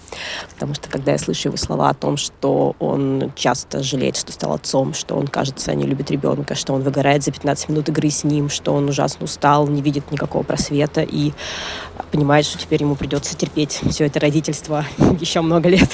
Потому 0.55 0.73
что 0.73 0.89
когда 0.89 1.11
я 1.11 1.19
слышу 1.19 1.49
его 1.49 1.57
слова 1.57 1.89
о 1.89 1.93
том, 1.93 2.17
что 2.17 2.75
он 2.79 3.31
часто 3.35 3.83
жалеет, 3.83 4.17
что 4.17 4.31
стал 4.31 4.53
отцом, 4.53 4.95
что 4.95 5.13
он, 5.13 5.27
кажется, 5.27 5.75
не 5.75 5.83
любит 5.83 6.09
ребенка, 6.09 6.55
что 6.55 6.73
он 6.73 6.81
выгорает 6.81 7.23
за 7.23 7.31
15 7.31 7.69
минут 7.69 7.89
игры 7.89 8.09
с 8.09 8.23
ним, 8.23 8.49
что 8.49 8.73
он 8.73 8.89
ужасно 8.89 9.25
устал, 9.25 9.67
не 9.67 9.83
видит 9.83 10.11
никакого 10.11 10.41
просвета 10.41 11.01
и 11.03 11.33
понимает, 12.11 12.47
что 12.47 12.57
теперь 12.57 12.81
ему 12.81 12.95
придется 12.95 13.37
терпеть 13.37 13.81
все 13.91 14.07
это 14.07 14.19
родительство 14.19 14.83
еще 15.19 15.41
много 15.41 15.69
лет. 15.69 15.91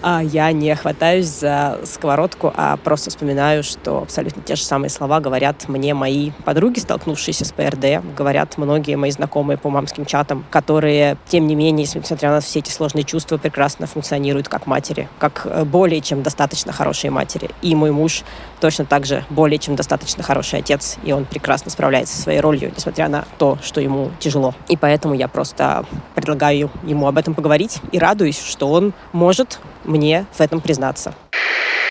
А 0.00 0.22
я 0.22 0.50
не 0.52 0.74
хватаюсь 0.74 1.26
за 1.26 1.80
сковородку, 1.84 2.50
а 2.56 2.78
просто 2.78 3.10
вспоминаю, 3.10 3.62
что 3.62 3.98
абсолютно 3.98 4.40
те 4.42 4.56
же 4.56 4.62
самые 4.62 4.88
слова 4.88 5.20
говорят 5.20 5.68
мне 5.68 5.92
мои 5.92 6.13
мои 6.14 6.30
подруги, 6.44 6.78
столкнувшиеся 6.78 7.44
с 7.44 7.52
ПРД, 7.52 8.04
говорят 8.16 8.56
многие 8.56 8.96
мои 8.96 9.10
знакомые 9.10 9.58
по 9.58 9.68
мамским 9.70 10.06
чатам, 10.06 10.44
которые, 10.50 11.16
тем 11.28 11.46
не 11.46 11.54
менее, 11.54 11.86
несмотря 11.94 12.30
на 12.30 12.40
все 12.40 12.60
эти 12.60 12.70
сложные 12.70 13.04
чувства, 13.04 13.36
прекрасно 13.36 13.86
функционируют 13.86 14.48
как 14.48 14.66
матери, 14.66 15.08
как 15.18 15.42
э, 15.44 15.64
более 15.64 16.00
чем 16.00 16.22
достаточно 16.22 16.72
хорошие 16.72 17.10
матери. 17.10 17.50
И 17.62 17.74
мой 17.74 17.90
муж 17.90 18.22
точно 18.60 18.84
так 18.84 19.06
же 19.06 19.24
более 19.30 19.58
чем 19.58 19.76
достаточно 19.76 20.22
хороший 20.22 20.60
отец, 20.60 20.96
и 21.04 21.12
он 21.12 21.24
прекрасно 21.24 21.70
справляется 21.70 22.16
со 22.16 22.22
своей 22.22 22.40
ролью, 22.40 22.72
несмотря 22.74 23.08
на 23.08 23.24
то, 23.38 23.58
что 23.62 23.80
ему 23.80 24.10
тяжело. 24.20 24.54
И 24.68 24.76
поэтому 24.76 25.14
я 25.14 25.28
просто 25.28 25.84
предлагаю 26.14 26.70
ему 26.84 27.08
об 27.08 27.18
этом 27.18 27.34
поговорить 27.34 27.80
и 27.92 27.98
радуюсь, 27.98 28.40
что 28.40 28.70
он 28.70 28.92
может 29.12 29.58
мне 29.84 30.26
в 30.32 30.40
этом 30.40 30.60
признаться. 30.60 31.14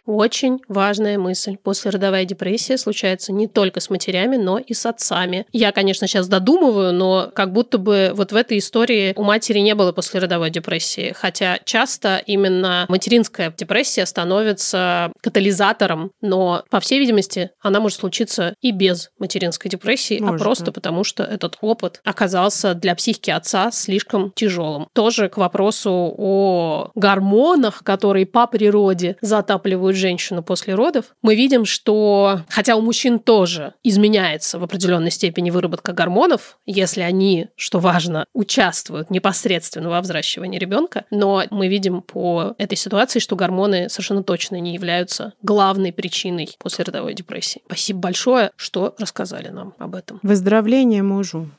Очень 0.05 0.59
важная 0.67 1.17
мысль. 1.17 1.55
Послеродовая 1.55 2.25
депрессия 2.25 2.77
случается 2.77 3.31
не 3.31 3.47
только 3.47 3.79
с 3.79 3.89
матерями, 4.13 4.38
но 4.38 4.60
и 4.60 4.73
с 4.73 4.86
отцами. 4.86 5.45
Я, 5.52 5.71
конечно, 5.71 6.08
сейчас 6.08 6.28
додумываю, 6.28 6.93
но 6.93 7.32
как 7.34 7.52
будто 7.52 7.78
бы 7.78 8.12
вот 8.15 8.32
в 8.32 8.36
этой 8.36 8.58
истории 8.60 9.13
у 9.15 9.23
матери 9.23 9.60
не 9.60 9.76
было 9.76 9.91
послеродовой 9.91 10.49
депрессии. 10.49 11.13
Хотя 11.17 11.60
часто 11.65 12.21
именно 12.26 12.86
материнская 12.89 13.54
депрессия 13.56 14.06
становится 14.06 15.12
катализатором, 15.21 16.12
но, 16.21 16.63
по 16.69 16.80
всей 16.80 16.99
видимости, 16.99 17.52
она 17.62 17.80
может 17.80 17.99
случиться 17.99 18.56
и 18.62 18.71
без 18.71 19.10
материнской 19.19 19.70
депрессии, 19.70 20.20
а 20.20 20.26
Может, 20.26 20.41
просто 20.41 20.66
да. 20.66 20.72
потому, 20.72 21.03
что 21.03 21.24
этот 21.24 21.57
опыт 21.61 22.01
оказался 22.03 22.74
для 22.74 22.95
психики 22.95 23.32
отца 23.32 23.72
слишком 23.72 24.32
тяжелым. 24.36 24.88
Тоже 24.93 25.30
к 25.30 25.38
вопросу 25.38 26.14
о 26.18 26.91
гормонах, 26.95 27.84
которые 27.84 28.26
по 28.26 28.47
природе 28.47 29.18
затапливают 29.22 29.97
женщину 29.97 30.43
после 30.43 30.76
родов, 30.76 31.05
мы 31.22 31.36
видим, 31.36 31.66
что 31.66 32.41
хотя 32.49 32.76
у 32.76 32.82
мужчин 32.82 33.20
тоже 33.20 33.74
изменяется 34.04 34.60
в 34.60 34.64
определенной 34.64 35.12
степени 35.12 35.49
выработка 35.49 35.93
гормонов, 35.93 36.58
если 36.66 37.01
они, 37.01 37.47
что 37.56 37.80
важно, 37.80 38.26
участвуют 38.34 39.10
непосредственно 39.10 39.89
во 39.89 40.01
взращивании 40.01 40.60
ребенка, 40.60 41.06
но 41.10 41.43
мы 41.51 41.70
видим 41.70 42.01
по 42.01 42.54
этой 42.58 42.78
ситуации, 42.78 43.20
что 43.20 43.38
гормоны 43.38 43.88
совершенно 43.88 44.22
точно 44.22 44.60
не 44.60 44.74
являются 44.74 45.34
главной 45.41 45.93
причиной 45.93 46.49
послеродовой 46.60 47.14
депрессии. 47.14 47.62
Спасибо 47.66 47.99
большое, 47.99 48.51
что 48.58 48.93
рассказали 48.99 49.47
нам 49.47 49.74
об 49.78 49.95
этом. 49.95 50.20
Выздоровление 50.22 51.01
мужу. 51.01 51.49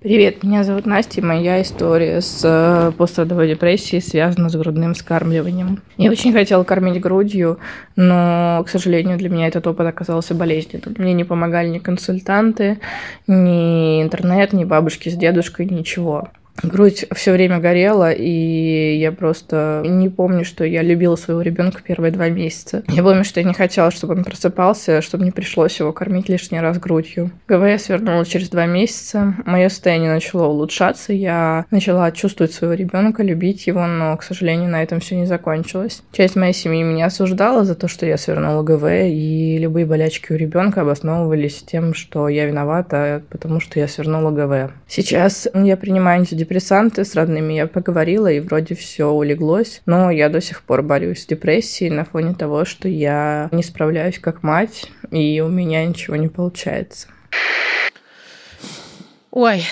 Привет, 0.00 0.44
меня 0.44 0.62
зовут 0.62 0.86
Настя, 0.86 1.20
и 1.20 1.24
моя 1.24 1.60
история 1.60 2.20
с 2.20 2.42
э, 2.44 2.92
пострадовой 2.96 3.48
депрессией 3.48 4.00
связана 4.00 4.48
с 4.48 4.54
грудным 4.54 4.94
скармливанием. 4.94 5.82
Я 5.96 6.12
очень 6.12 6.32
хотела 6.32 6.62
кормить 6.62 7.00
грудью, 7.00 7.58
но, 7.96 8.62
к 8.64 8.70
сожалению, 8.70 9.18
для 9.18 9.28
меня 9.28 9.48
этот 9.48 9.66
опыт 9.66 9.88
оказался 9.88 10.36
болезненным. 10.36 10.94
Мне 10.98 11.14
не 11.14 11.24
помогали 11.24 11.66
ни 11.66 11.80
консультанты, 11.80 12.78
ни 13.26 14.00
интернет, 14.00 14.52
ни 14.52 14.62
бабушки 14.62 15.08
с 15.08 15.14
дедушкой, 15.14 15.66
ничего. 15.66 16.28
Грудь 16.62 17.06
все 17.14 17.32
время 17.32 17.58
горела, 17.58 18.10
и 18.10 18.96
я 18.96 19.12
просто 19.12 19.82
не 19.86 20.08
помню, 20.08 20.44
что 20.44 20.64
я 20.64 20.82
любила 20.82 21.16
своего 21.16 21.40
ребенка 21.40 21.80
первые 21.84 22.10
два 22.10 22.28
месяца. 22.28 22.82
Я 22.88 23.02
помню, 23.02 23.24
что 23.24 23.40
я 23.40 23.46
не 23.46 23.54
хотела, 23.54 23.90
чтобы 23.90 24.14
он 24.14 24.24
просыпался, 24.24 25.00
чтобы 25.00 25.24
не 25.24 25.30
пришлось 25.30 25.78
его 25.78 25.92
кормить 25.92 26.28
лишний 26.28 26.60
раз 26.60 26.78
грудью. 26.78 27.30
ГВС 27.46 27.88
вернула 27.88 28.24
через 28.24 28.48
два 28.48 28.66
месяца. 28.66 29.34
Мое 29.46 29.68
состояние 29.68 30.12
начало 30.12 30.46
улучшаться. 30.46 31.12
Я 31.12 31.64
начала 31.70 32.10
чувствовать 32.10 32.52
своего 32.52 32.74
ребенка, 32.74 33.22
любить 33.22 33.66
его, 33.66 33.86
но, 33.86 34.16
к 34.16 34.22
сожалению, 34.22 34.70
на 34.70 34.82
этом 34.82 35.00
все 35.00 35.16
не 35.16 35.26
закончилось. 35.26 36.02
Часть 36.12 36.36
моей 36.36 36.52
семьи 36.52 36.82
меня 36.82 37.06
осуждала 37.06 37.64
за 37.64 37.74
то, 37.74 37.88
что 37.88 38.04
я 38.04 38.16
свернула 38.16 38.62
ГВ, 38.62 38.84
и 39.08 39.58
любые 39.58 39.86
болячки 39.86 40.32
у 40.32 40.36
ребенка 40.36 40.80
обосновывались 40.80 41.62
тем, 41.62 41.94
что 41.94 42.28
я 42.28 42.46
виновата, 42.46 43.22
потому 43.30 43.60
что 43.60 43.78
я 43.78 43.86
свернула 43.86 44.30
ГВ. 44.30 44.72
Сейчас 44.88 45.48
я 45.54 45.76
принимаю 45.76 46.20
антидепрессанты, 46.20 46.47
с 47.04 47.14
родными 47.14 47.54
я 47.54 47.66
поговорила, 47.66 48.30
и 48.30 48.40
вроде 48.40 48.74
все 48.74 49.10
улеглось, 49.10 49.82
но 49.86 50.10
я 50.10 50.28
до 50.28 50.40
сих 50.40 50.62
пор 50.62 50.82
борюсь 50.82 51.22
с 51.22 51.26
депрессией 51.26 51.90
на 51.90 52.04
фоне 52.04 52.34
того, 52.34 52.64
что 52.64 52.88
я 52.88 53.48
не 53.52 53.62
справляюсь 53.62 54.18
как 54.18 54.42
мать, 54.42 54.90
и 55.10 55.40
у 55.40 55.48
меня 55.48 55.84
ничего 55.84 56.16
не 56.16 56.28
получается. 56.28 57.08
Ой, 59.30 59.62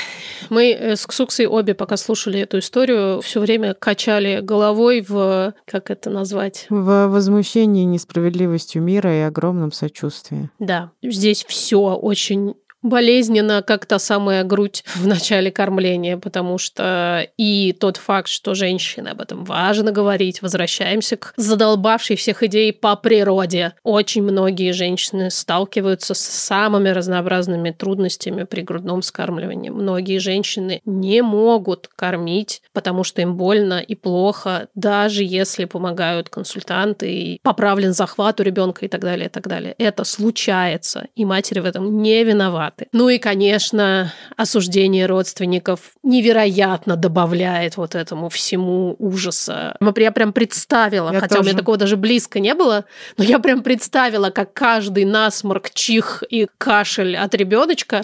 мы 0.50 0.72
э, 0.72 0.96
с 0.96 1.06
Ксуксой 1.06 1.46
обе, 1.46 1.74
пока 1.74 1.96
слушали 1.96 2.40
эту 2.40 2.58
историю, 2.58 3.20
все 3.20 3.40
время 3.40 3.74
качали 3.74 4.40
головой 4.40 5.04
в, 5.06 5.54
как 5.66 5.90
это 5.90 6.10
назвать? 6.10 6.66
В 6.68 7.08
возмущении 7.08 7.84
несправедливостью 7.84 8.82
мира 8.82 9.14
и 9.14 9.20
огромном 9.20 9.72
сочувствии. 9.72 10.50
Да, 10.58 10.92
здесь 11.02 11.44
все 11.48 11.80
очень 11.80 12.54
болезненно, 12.88 13.62
как 13.62 13.86
та 13.86 13.98
самая 13.98 14.44
грудь 14.44 14.84
в 14.96 15.06
начале 15.06 15.50
кормления, 15.50 16.16
потому 16.16 16.58
что 16.58 17.28
и 17.36 17.74
тот 17.78 17.96
факт, 17.96 18.28
что 18.28 18.54
женщины 18.54 19.08
об 19.08 19.20
этом 19.20 19.44
важно 19.44 19.92
говорить, 19.92 20.42
возвращаемся 20.42 21.16
к 21.16 21.32
задолбавшей 21.36 22.16
всех 22.16 22.42
идей 22.42 22.72
по 22.72 22.96
природе. 22.96 23.74
Очень 23.82 24.22
многие 24.22 24.72
женщины 24.72 25.30
сталкиваются 25.30 26.14
с 26.14 26.20
самыми 26.20 26.88
разнообразными 26.88 27.70
трудностями 27.70 28.44
при 28.44 28.62
грудном 28.62 29.02
скармливании. 29.02 29.70
Многие 29.70 30.18
женщины 30.18 30.80
не 30.84 31.22
могут 31.22 31.88
кормить, 31.94 32.62
потому 32.72 33.04
что 33.04 33.22
им 33.22 33.36
больно 33.36 33.80
и 33.80 33.94
плохо, 33.94 34.68
даже 34.74 35.24
если 35.24 35.64
помогают 35.64 36.28
консультанты 36.28 37.12
и 37.12 37.40
поправлен 37.42 37.92
захват 37.92 38.40
у 38.40 38.42
ребенка 38.42 38.84
и 38.84 38.88
так 38.88 39.00
далее, 39.00 39.26
и 39.26 39.30
так 39.30 39.46
далее. 39.46 39.74
Это 39.78 40.04
случается, 40.04 41.08
и 41.14 41.24
матери 41.24 41.60
в 41.60 41.64
этом 41.64 42.02
не 42.02 42.24
виноваты. 42.24 42.75
Ну 42.92 43.08
и, 43.08 43.18
конечно, 43.18 44.12
осуждение 44.36 45.06
родственников 45.06 45.80
невероятно 46.02 46.96
добавляет 46.96 47.76
вот 47.76 47.94
этому 47.94 48.28
всему 48.28 48.96
ужаса. 48.98 49.76
Я 49.96 50.12
прям 50.12 50.32
представила, 50.32 51.12
Я 51.12 51.20
хотя 51.20 51.36
у 51.36 51.42
меня 51.42 51.52
тоже. 51.52 51.58
такого 51.58 51.76
даже 51.76 51.96
близко 51.96 52.38
не 52.38 52.54
было, 52.54 52.84
но 53.16 53.24
я 53.24 53.38
прям 53.38 53.62
представила, 53.62 54.30
как 54.30 54.52
каждый 54.52 55.04
насморк, 55.04 55.70
чих 55.70 56.22
и 56.28 56.46
кашель 56.58 57.16
от 57.16 57.34
ребеночка 57.34 58.02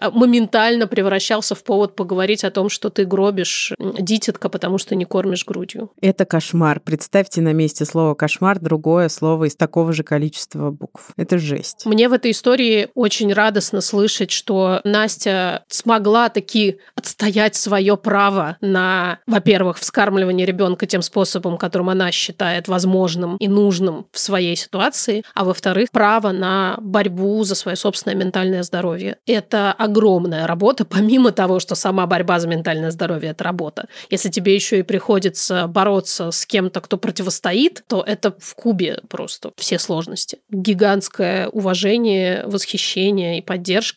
моментально 0.00 0.86
превращался 0.86 1.54
в 1.54 1.62
повод 1.62 1.96
поговорить 1.96 2.44
о 2.44 2.50
том, 2.50 2.68
что 2.68 2.90
ты 2.90 3.04
гробишь 3.04 3.72
дитятка, 3.78 4.48
потому 4.48 4.78
что 4.78 4.94
не 4.94 5.04
кормишь 5.04 5.44
грудью. 5.44 5.90
Это 6.00 6.24
кошмар. 6.24 6.80
Представьте 6.80 7.40
на 7.40 7.52
месте 7.52 7.84
слова 7.84 8.14
кошмар 8.14 8.58
другое 8.58 9.08
слово 9.08 9.44
из 9.44 9.56
такого 9.56 9.92
же 9.92 10.02
количества 10.02 10.70
букв. 10.70 11.10
Это 11.16 11.38
жесть. 11.38 11.86
Мне 11.86 12.08
в 12.08 12.12
этой 12.12 12.32
истории 12.32 12.88
очень 12.94 13.32
радостно 13.32 13.80
слышать, 13.80 14.07
что 14.08 14.80
Настя 14.84 15.64
смогла 15.68 16.28
таки 16.28 16.78
отстоять 16.94 17.54
свое 17.56 17.96
право 17.96 18.56
на, 18.60 19.18
во-первых, 19.26 19.78
вскармливание 19.78 20.46
ребенка 20.46 20.86
тем 20.86 21.02
способом, 21.02 21.58
которым 21.58 21.90
она 21.90 22.10
считает 22.12 22.68
возможным 22.68 23.36
и 23.36 23.48
нужным 23.48 24.06
в 24.12 24.18
своей 24.18 24.56
ситуации, 24.56 25.24
а 25.34 25.44
во-вторых, 25.44 25.90
право 25.92 26.32
на 26.32 26.76
борьбу 26.80 27.42
за 27.44 27.54
свое 27.54 27.76
собственное 27.76 28.16
ментальное 28.16 28.62
здоровье. 28.62 29.18
Это 29.26 29.72
огромная 29.72 30.46
работа, 30.46 30.84
помимо 30.84 31.32
того, 31.32 31.60
что 31.60 31.74
сама 31.74 32.06
борьба 32.06 32.38
за 32.38 32.48
ментальное 32.48 32.90
здоровье– 32.90 33.30
это 33.32 33.44
работа. 33.44 33.88
Если 34.10 34.28
тебе 34.28 34.54
еще 34.54 34.78
и 34.78 34.82
приходится 34.82 35.66
бороться 35.66 36.30
с 36.30 36.46
кем-то, 36.46 36.80
кто 36.80 36.96
противостоит, 36.96 37.84
то 37.86 38.02
это 38.06 38.34
в 38.38 38.54
кубе 38.54 39.00
просто 39.08 39.52
все 39.56 39.78
сложности. 39.78 40.38
Гигантское 40.50 41.48
уважение, 41.48 42.44
восхищение 42.46 43.38
и 43.38 43.42
поддержка 43.42 43.87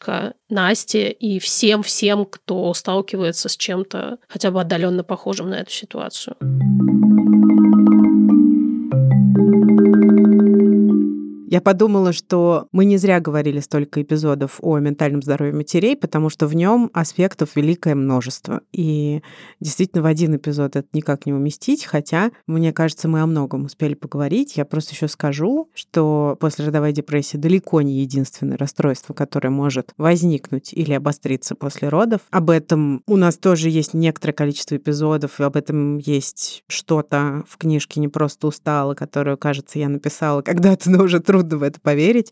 Насте 0.49 1.09
и 1.11 1.39
всем-всем, 1.39 2.25
кто 2.25 2.73
сталкивается 2.73 3.49
с 3.49 3.57
чем-то 3.57 4.17
хотя 4.27 4.51
бы 4.51 4.61
отдаленно 4.61 5.03
похожим 5.03 5.49
на 5.49 5.55
эту 5.55 5.71
ситуацию. 5.71 6.35
Я 11.51 11.59
подумала, 11.59 12.13
что 12.13 12.69
мы 12.71 12.85
не 12.85 12.95
зря 12.95 13.19
говорили 13.19 13.59
столько 13.59 14.01
эпизодов 14.01 14.59
о 14.61 14.79
ментальном 14.79 15.21
здоровье 15.21 15.53
матерей, 15.53 15.97
потому 15.97 16.29
что 16.29 16.47
в 16.47 16.55
нем 16.55 16.89
аспектов 16.93 17.57
великое 17.57 17.93
множество. 17.93 18.61
И 18.71 19.21
действительно 19.59 20.01
в 20.01 20.05
один 20.05 20.33
эпизод 20.37 20.77
это 20.77 20.87
никак 20.93 21.25
не 21.25 21.33
уместить, 21.33 21.83
хотя, 21.83 22.31
мне 22.47 22.71
кажется, 22.71 23.09
мы 23.09 23.19
о 23.19 23.25
многом 23.25 23.65
успели 23.65 23.95
поговорить. 23.95 24.55
Я 24.55 24.63
просто 24.63 24.93
еще 24.93 25.09
скажу, 25.09 25.69
что 25.73 26.37
послеродовая 26.39 26.93
депрессия 26.93 27.37
далеко 27.37 27.81
не 27.81 27.99
единственное 27.99 28.57
расстройство, 28.57 29.13
которое 29.13 29.49
может 29.49 29.91
возникнуть 29.97 30.71
или 30.71 30.93
обостриться 30.93 31.55
после 31.55 31.89
родов. 31.89 32.21
Об 32.29 32.49
этом 32.49 33.03
у 33.07 33.17
нас 33.17 33.35
тоже 33.35 33.69
есть 33.69 33.93
некоторое 33.93 34.31
количество 34.31 34.77
эпизодов, 34.77 35.41
и 35.41 35.43
об 35.43 35.57
этом 35.57 35.97
есть 35.97 36.63
что-то 36.69 37.43
в 37.45 37.57
книжке 37.57 37.99
«Не 37.99 38.07
просто 38.07 38.47
устала», 38.47 38.93
которую, 38.93 39.37
кажется, 39.37 39.79
я 39.79 39.89
написала 39.89 40.41
когда-то, 40.41 40.89
но 40.89 41.03
уже 41.03 41.19
трудно 41.19 41.40
в 41.49 41.63
это 41.63 41.79
поверить. 41.79 42.31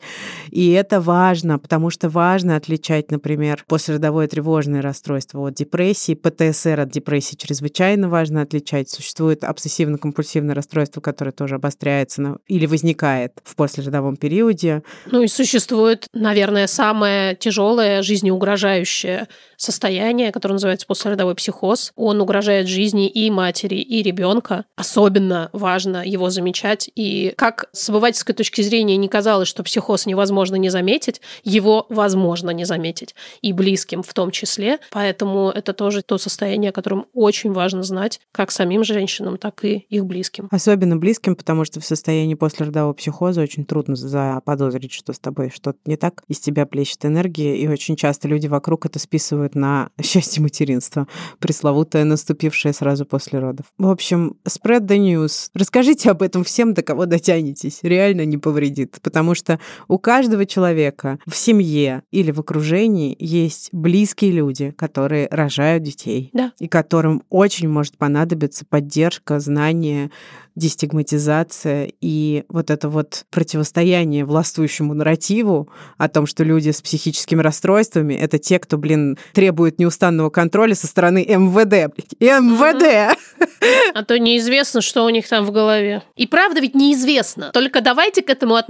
И 0.52 0.72
это 0.72 1.02
важно, 1.02 1.60
потому 1.60 1.90
что 1.90 2.10
важно 2.10 2.56
отличать, 2.56 3.12
например, 3.12 3.64
послеродовое 3.68 4.28
тревожное 4.28 4.82
расстройство 4.82 5.48
от 5.48 5.56
депрессии, 5.56 6.14
ПТСР 6.14 6.80
от 6.80 6.92
депрессии 6.92 7.36
чрезвычайно 7.36 8.10
важно 8.10 8.42
отличать. 8.42 8.90
Существует 8.90 9.44
обсессивно-компульсивное 9.44 10.54
расстройство, 10.54 11.02
которое 11.02 11.32
тоже 11.32 11.56
обостряется 11.56 12.38
или 12.48 12.66
возникает 12.66 13.34
в 13.44 13.56
послеродовом 13.56 14.18
периоде. 14.18 14.84
Ну 15.06 15.22
и 15.22 15.28
существует, 15.28 16.08
наверное, 16.14 16.68
самое 16.68 17.36
тяжелое, 17.36 18.02
жизнеугрожающее 18.02 19.28
состояние, 19.58 20.32
которое 20.32 20.54
называется 20.54 20.88
послеродовой 20.88 21.36
психоз. 21.36 21.92
Он 21.96 22.22
угрожает 22.22 22.68
жизни 22.68 23.08
и 23.10 23.30
матери, 23.30 23.76
и 23.76 24.02
ребенка. 24.02 24.66
Особенно 24.76 25.50
важно 25.54 26.06
его 26.06 26.30
замечать. 26.30 26.90
И 26.96 27.34
как 27.38 27.66
с 27.74 27.90
обывательской 27.90 28.36
точки 28.36 28.62
зрения 28.62 28.96
не 29.00 29.08
казалось, 29.08 29.48
что 29.48 29.64
психоз 29.64 30.06
невозможно 30.06 30.56
не 30.56 30.70
заметить, 30.70 31.22
его 31.44 31.86
возможно 31.90 32.52
не 32.52 32.66
заметить. 32.66 33.16
И 33.42 33.54
близким 33.54 34.04
в 34.04 34.14
том 34.14 34.32
числе. 34.32 34.80
Поэтому 34.92 35.50
это 35.50 35.74
тоже 35.74 36.02
то 36.02 36.18
состояние, 36.18 36.70
о 36.70 36.74
котором 36.74 37.06
очень 37.14 37.52
важно 37.52 37.84
знать 37.84 38.20
как 38.32 38.52
самим 38.52 38.84
женщинам, 38.84 39.38
так 39.38 39.64
и 39.66 39.86
их 39.90 40.06
близким. 40.06 40.48
Особенно 40.52 40.98
близким, 40.98 41.36
потому 41.36 41.66
что 41.66 41.80
в 41.80 41.86
состоянии 41.86 42.36
послеродового 42.36 42.94
психоза 42.94 43.42
очень 43.42 43.66
трудно 43.66 43.96
заподозрить, 43.96 44.92
что 44.92 45.14
с 45.14 45.20
тобой 45.20 45.52
что-то 45.54 45.80
не 45.86 45.98
так, 45.98 46.24
из 46.28 46.40
тебя 46.40 46.66
плещет 46.66 47.06
энергия, 47.06 47.58
и 47.58 47.68
очень 47.68 47.96
часто 47.96 48.28
люди 48.28 48.48
вокруг 48.48 48.86
это 48.86 49.00
списывают 49.00 49.56
на 49.56 49.90
счастье 50.02 50.42
материнства, 50.42 51.08
пресловутое, 51.40 52.04
наступившее 52.04 52.74
сразу 52.74 53.06
после 53.06 53.40
родов. 53.40 53.66
В 53.78 53.88
общем, 53.88 54.38
spread 54.48 54.88
the 54.88 54.98
news. 54.98 55.50
Расскажите 55.54 56.12
об 56.12 56.22
этом 56.22 56.44
всем, 56.44 56.74
до 56.74 56.82
кого 56.82 57.06
дотянетесь. 57.06 57.80
Реально 57.84 58.26
не 58.26 58.38
повредит, 58.38 58.89
потому 59.02 59.36
что 59.36 59.60
у 59.88 59.98
каждого 59.98 60.46
человека 60.46 61.20
в 61.26 61.36
семье 61.36 62.04
или 62.12 62.32
в 62.32 62.40
окружении 62.40 63.16
есть 63.20 63.70
близкие 63.72 64.32
люди, 64.32 64.72
которые 64.72 65.28
рожают 65.32 65.84
детей, 65.84 66.30
да. 66.34 66.52
и 66.60 66.68
которым 66.68 67.24
очень 67.30 67.70
может 67.70 67.98
понадобиться 67.98 68.66
поддержка, 68.66 69.40
знание, 69.40 70.12
дестигматизация 70.60 71.92
и 72.02 72.44
вот 72.50 72.70
это 72.70 72.90
вот 72.90 73.26
противостояние 73.32 74.26
властвующему 74.26 74.94
нарративу 74.94 75.70
о 75.98 76.10
том, 76.10 76.28
что 76.28 76.44
люди 76.44 76.70
с 76.72 76.82
психическими 76.82 77.42
расстройствами— 77.42 78.14
это 78.16 78.38
те, 78.38 78.60
кто, 78.60 78.78
блин, 78.78 79.18
требует 79.34 79.80
неустанного 79.80 80.30
контроля 80.30 80.76
со 80.76 80.88
стороны 80.88 81.26
МВД. 81.26 81.96
МВД! 82.20 83.18
А 83.94 84.04
то 84.04 84.20
неизвестно, 84.20 84.82
что 84.82 85.06
у 85.06 85.10
них 85.10 85.28
там 85.28 85.46
в 85.46 85.52
голове. 85.52 86.04
И 86.16 86.28
правда 86.28 86.60
ведь 86.60 86.76
неизвестно. 86.76 87.52
Только 87.54 87.82
давайте 87.82 88.22
к 88.22 88.30
этому 88.30 88.56
относиться 88.56 88.69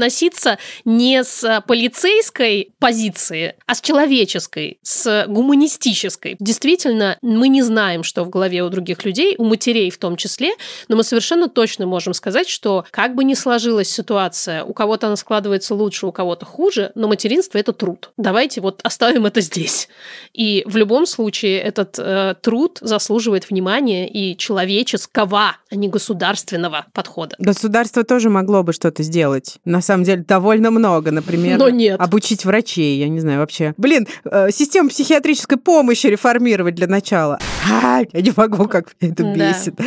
не 0.86 1.24
с 1.24 1.64
полицейской 1.68 2.72
позиции, 2.80 3.56
а 3.66 3.76
с 3.76 3.82
человеческой, 3.82 4.80
с 4.82 5.26
гуманистической. 5.28 6.36
Действительно, 6.39 7.18
мы 7.22 7.47
не 7.50 7.62
знаем, 7.62 8.04
что 8.04 8.24
в 8.24 8.30
голове 8.30 8.64
у 8.64 8.70
других 8.70 9.06
людей, 9.06 9.36
у 9.38 9.45
матерей 9.45 9.89
в 9.89 9.97
том 9.97 10.16
числе, 10.16 10.52
но 10.88 10.95
мы 10.95 11.04
совершенно 11.04 11.50
точно 11.50 11.86
можем 11.86 12.14
сказать, 12.14 12.47
что 12.47 12.86
как 12.91 13.16
бы 13.16 13.24
ни 13.24 13.34
сложилась 13.34 13.89
ситуация, 13.89 14.64
у 14.64 14.74
кого-то 14.74 15.08
она 15.08 15.16
складывается 15.16 15.76
лучше, 15.76 16.08
у 16.08 16.12
кого-то 16.12 16.45
хуже, 16.45 16.91
но 16.95 17.08
материнство– 17.08 17.58
это 17.60 17.74
труд. 17.74 18.12
Давайте 18.18 18.62
вот 18.62 18.82
оставим 18.84 19.26
это 19.26 19.41
здесь. 19.41 19.89
И 20.34 20.64
в 20.66 20.78
любом 20.78 21.06
случае 21.06 21.60
этот 21.60 21.97
э, 22.00 22.36
труд 22.41 22.80
заслуживает 22.82 23.50
внимания 23.50 24.08
и 24.10 24.38
человеческого, 24.38 25.58
а 25.70 25.76
не 25.76 25.88
государственного 25.88 26.86
подхода. 26.93 27.36
Государство 27.39 28.04
тоже 28.04 28.30
могло 28.30 28.64
бы 28.64 28.74
что-то 28.74 29.04
сделать. 29.04 29.58
На 29.66 29.82
самом 29.90 30.04
деле 30.04 30.24
довольно 30.28 30.72
много, 30.72 31.12
например. 31.12 31.58
Но 31.58 31.70
нет. 31.70 32.00
Обучить 32.00 32.46
врачей, 32.46 33.00
я 33.00 33.10
не 33.10 33.20
знаю, 33.20 33.40
вообще. 33.40 33.74
Блин, 33.78 34.08
э, 34.26 34.50
систему 34.52 34.90
психиатрической 34.90 35.58
помощи 35.58 36.08
реформировать 36.08 36.76
для 36.76 36.88
начала. 36.88 37.40
А, 37.70 38.02
я 38.12 38.22
не 38.22 38.32
могу, 38.36 38.68
как 38.68 38.90
меня 39.02 39.14
это 39.14 39.24
бесит. 39.24 39.76
Да. 39.76 39.84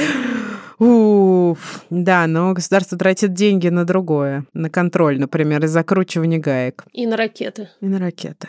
Уф, 0.84 1.84
да, 1.90 2.26
но 2.26 2.52
государство 2.54 2.98
тратит 2.98 3.34
деньги 3.34 3.68
на 3.68 3.84
другое, 3.84 4.44
на 4.52 4.68
контроль, 4.68 5.20
например, 5.20 5.64
и 5.64 5.68
закручивание 5.68 6.40
гаек. 6.40 6.84
И 6.92 7.06
на 7.06 7.16
ракеты. 7.16 7.68
И 7.80 7.86
на 7.86 8.00
ракеты. 8.00 8.48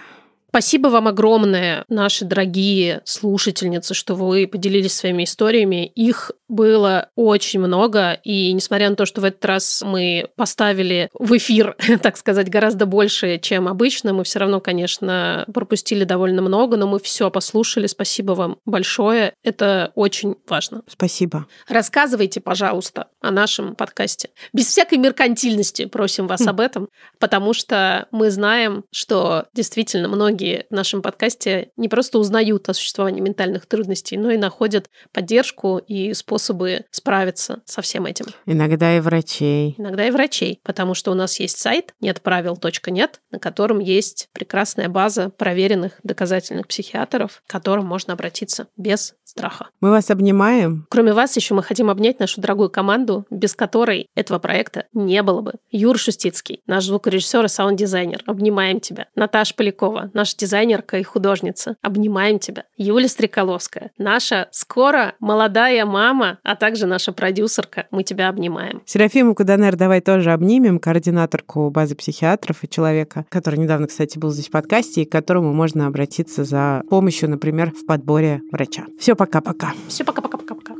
Спасибо 0.53 0.89
вам 0.89 1.07
огромное, 1.07 1.83
наши 1.89 2.25
дорогие 2.25 3.01
слушательницы, 3.05 3.95
что 3.95 4.13
вы 4.13 4.45
поделились 4.45 4.93
своими 4.93 5.23
историями. 5.23 5.87
Их 5.87 6.29
было 6.47 7.09
очень 7.15 7.59
много, 7.59 8.19
и 8.23 8.53
несмотря 8.53 8.91
на 8.91 8.95
то, 8.95 9.07
что 9.07 9.21
в 9.21 9.23
этот 9.23 9.43
раз 9.43 9.81
мы 9.83 10.29
поставили 10.35 11.09
в 11.17 11.35
эфир, 11.35 11.75
так 12.03 12.17
сказать, 12.17 12.51
гораздо 12.51 12.85
больше, 12.85 13.39
чем 13.39 13.67
обычно, 13.67 14.13
мы 14.13 14.23
все 14.23 14.37
равно, 14.37 14.59
конечно, 14.59 15.43
пропустили 15.51 16.03
довольно 16.03 16.43
много, 16.43 16.77
но 16.77 16.85
мы 16.85 16.99
все 16.99 17.31
послушали. 17.31 17.87
Спасибо 17.87 18.33
вам 18.33 18.59
большое. 18.63 19.33
Это 19.43 19.91
очень 19.95 20.35
важно. 20.47 20.83
Спасибо. 20.87 21.47
Рассказывайте, 21.67 22.41
пожалуйста, 22.41 23.07
о 23.21 23.31
нашем 23.31 23.73
подкасте. 23.73 24.29
Без 24.53 24.67
всякой 24.67 24.99
меркантильности 24.99 25.85
просим 25.85 26.27
вас 26.27 26.45
об 26.45 26.59
этом, 26.59 26.89
потому 27.19 27.55
что 27.55 28.07
мы 28.11 28.29
знаем, 28.29 28.83
что 28.91 29.45
действительно 29.55 30.07
многие 30.07 30.42
многие 30.43 30.65
в 30.69 30.73
нашем 30.73 31.01
подкасте 31.01 31.69
не 31.77 31.87
просто 31.87 32.19
узнают 32.19 32.67
о 32.67 32.73
существовании 32.73 33.21
ментальных 33.21 33.65
трудностей, 33.65 34.17
но 34.17 34.31
и 34.31 34.37
находят 34.37 34.89
поддержку 35.13 35.77
и 35.77 36.13
способы 36.13 36.85
справиться 36.91 37.61
со 37.65 37.81
всем 37.81 38.05
этим. 38.05 38.25
Иногда 38.45 38.97
и 38.97 38.99
врачей. 38.99 39.75
Иногда 39.77 40.07
и 40.07 40.11
врачей, 40.11 40.59
потому 40.63 40.93
что 40.93 41.11
у 41.11 41.13
нас 41.13 41.39
есть 41.39 41.57
сайт 41.57 41.93
нетправил.нет, 42.01 43.21
на 43.31 43.39
котором 43.39 43.79
есть 43.79 44.27
прекрасная 44.33 44.89
база 44.89 45.29
проверенных 45.29 45.93
доказательных 46.03 46.67
психиатров, 46.67 47.41
к 47.47 47.49
которым 47.49 47.85
можно 47.85 48.13
обратиться 48.13 48.67
без 48.75 49.15
страха. 49.33 49.69
Мы 49.81 49.89
вас 49.89 50.11
обнимаем. 50.11 50.85
Кроме 50.89 51.13
вас, 51.13 51.35
еще 51.35 51.55
мы 51.55 51.63
хотим 51.63 51.89
обнять 51.89 52.19
нашу 52.19 52.39
дорогую 52.39 52.69
команду, 52.69 53.25
без 53.31 53.55
которой 53.55 54.07
этого 54.15 54.37
проекта 54.37 54.85
не 54.93 55.23
было 55.23 55.41
бы. 55.41 55.53
Юр 55.71 55.97
Шустицкий, 55.97 56.61
наш 56.67 56.85
звукорежиссер 56.85 57.45
и 57.45 57.47
саунд-дизайнер. 57.47 58.21
Обнимаем 58.27 58.79
тебя. 58.79 59.07
Наташа 59.15 59.55
Полякова, 59.55 60.11
наша 60.33 60.37
дизайнерка 60.37 60.97
и 60.97 61.03
художница. 61.03 61.75
Обнимаем 61.81 62.39
тебя. 62.39 62.63
Юля 62.77 63.07
Стреколовская, 63.07 63.91
наша 63.97 64.47
скоро 64.51 65.13
молодая 65.19 65.85
мама, 65.85 66.39
а 66.43 66.55
также 66.55 66.85
наша 66.87 67.11
продюсерка. 67.11 67.85
Мы 67.91 68.03
тебя 68.03 68.29
обнимаем. 68.29 68.81
Серафиму 68.85 69.35
Каданер 69.35 69.75
давай 69.75 70.01
тоже 70.01 70.31
обнимем, 70.31 70.79
координаторку 70.79 71.69
базы 71.69 71.95
психиатров 71.95 72.63
и 72.63 72.69
человека, 72.69 73.25
который 73.29 73.59
недавно, 73.59 73.87
кстати, 73.87 74.17
был 74.17 74.31
здесь 74.31 74.47
в 74.47 74.51
подкасте, 74.51 75.01
и 75.01 75.05
к 75.05 75.11
которому 75.11 75.53
можно 75.53 75.87
обратиться 75.87 76.43
за 76.43 76.81
помощью, 76.89 77.29
например, 77.29 77.71
в 77.71 77.85
подборе 77.85 78.41
врача. 78.51 78.85
Все, 78.99 79.15
пока-пока. 79.15 79.73
Все, 79.87 80.03
пока-пока-пока-пока. 80.03 80.73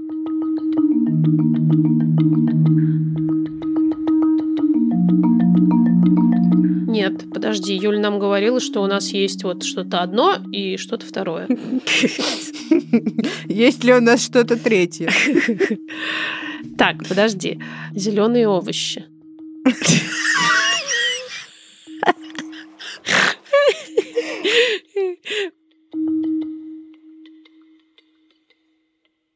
Нет, 6.54 7.32
подожди, 7.34 7.76
Юль 7.76 8.00
нам 8.00 8.20
говорила, 8.20 8.60
что 8.60 8.82
у 8.82 8.88
нас 8.88 9.10
есть 9.10 9.44
вот 9.44 9.64
что-то 9.64 10.02
одно 10.02 10.38
и 10.52 10.78
что-то 10.78 11.06
второе. 11.06 11.48
Есть 13.48 13.84
ли 13.84 13.94
у 13.94 14.02
нас 14.02 14.24
что-то 14.24 14.58
третье? 14.58 15.10
Так, 16.78 17.08
подожди. 17.08 17.60
Зеленые 17.94 18.48
овощи. 18.48 19.06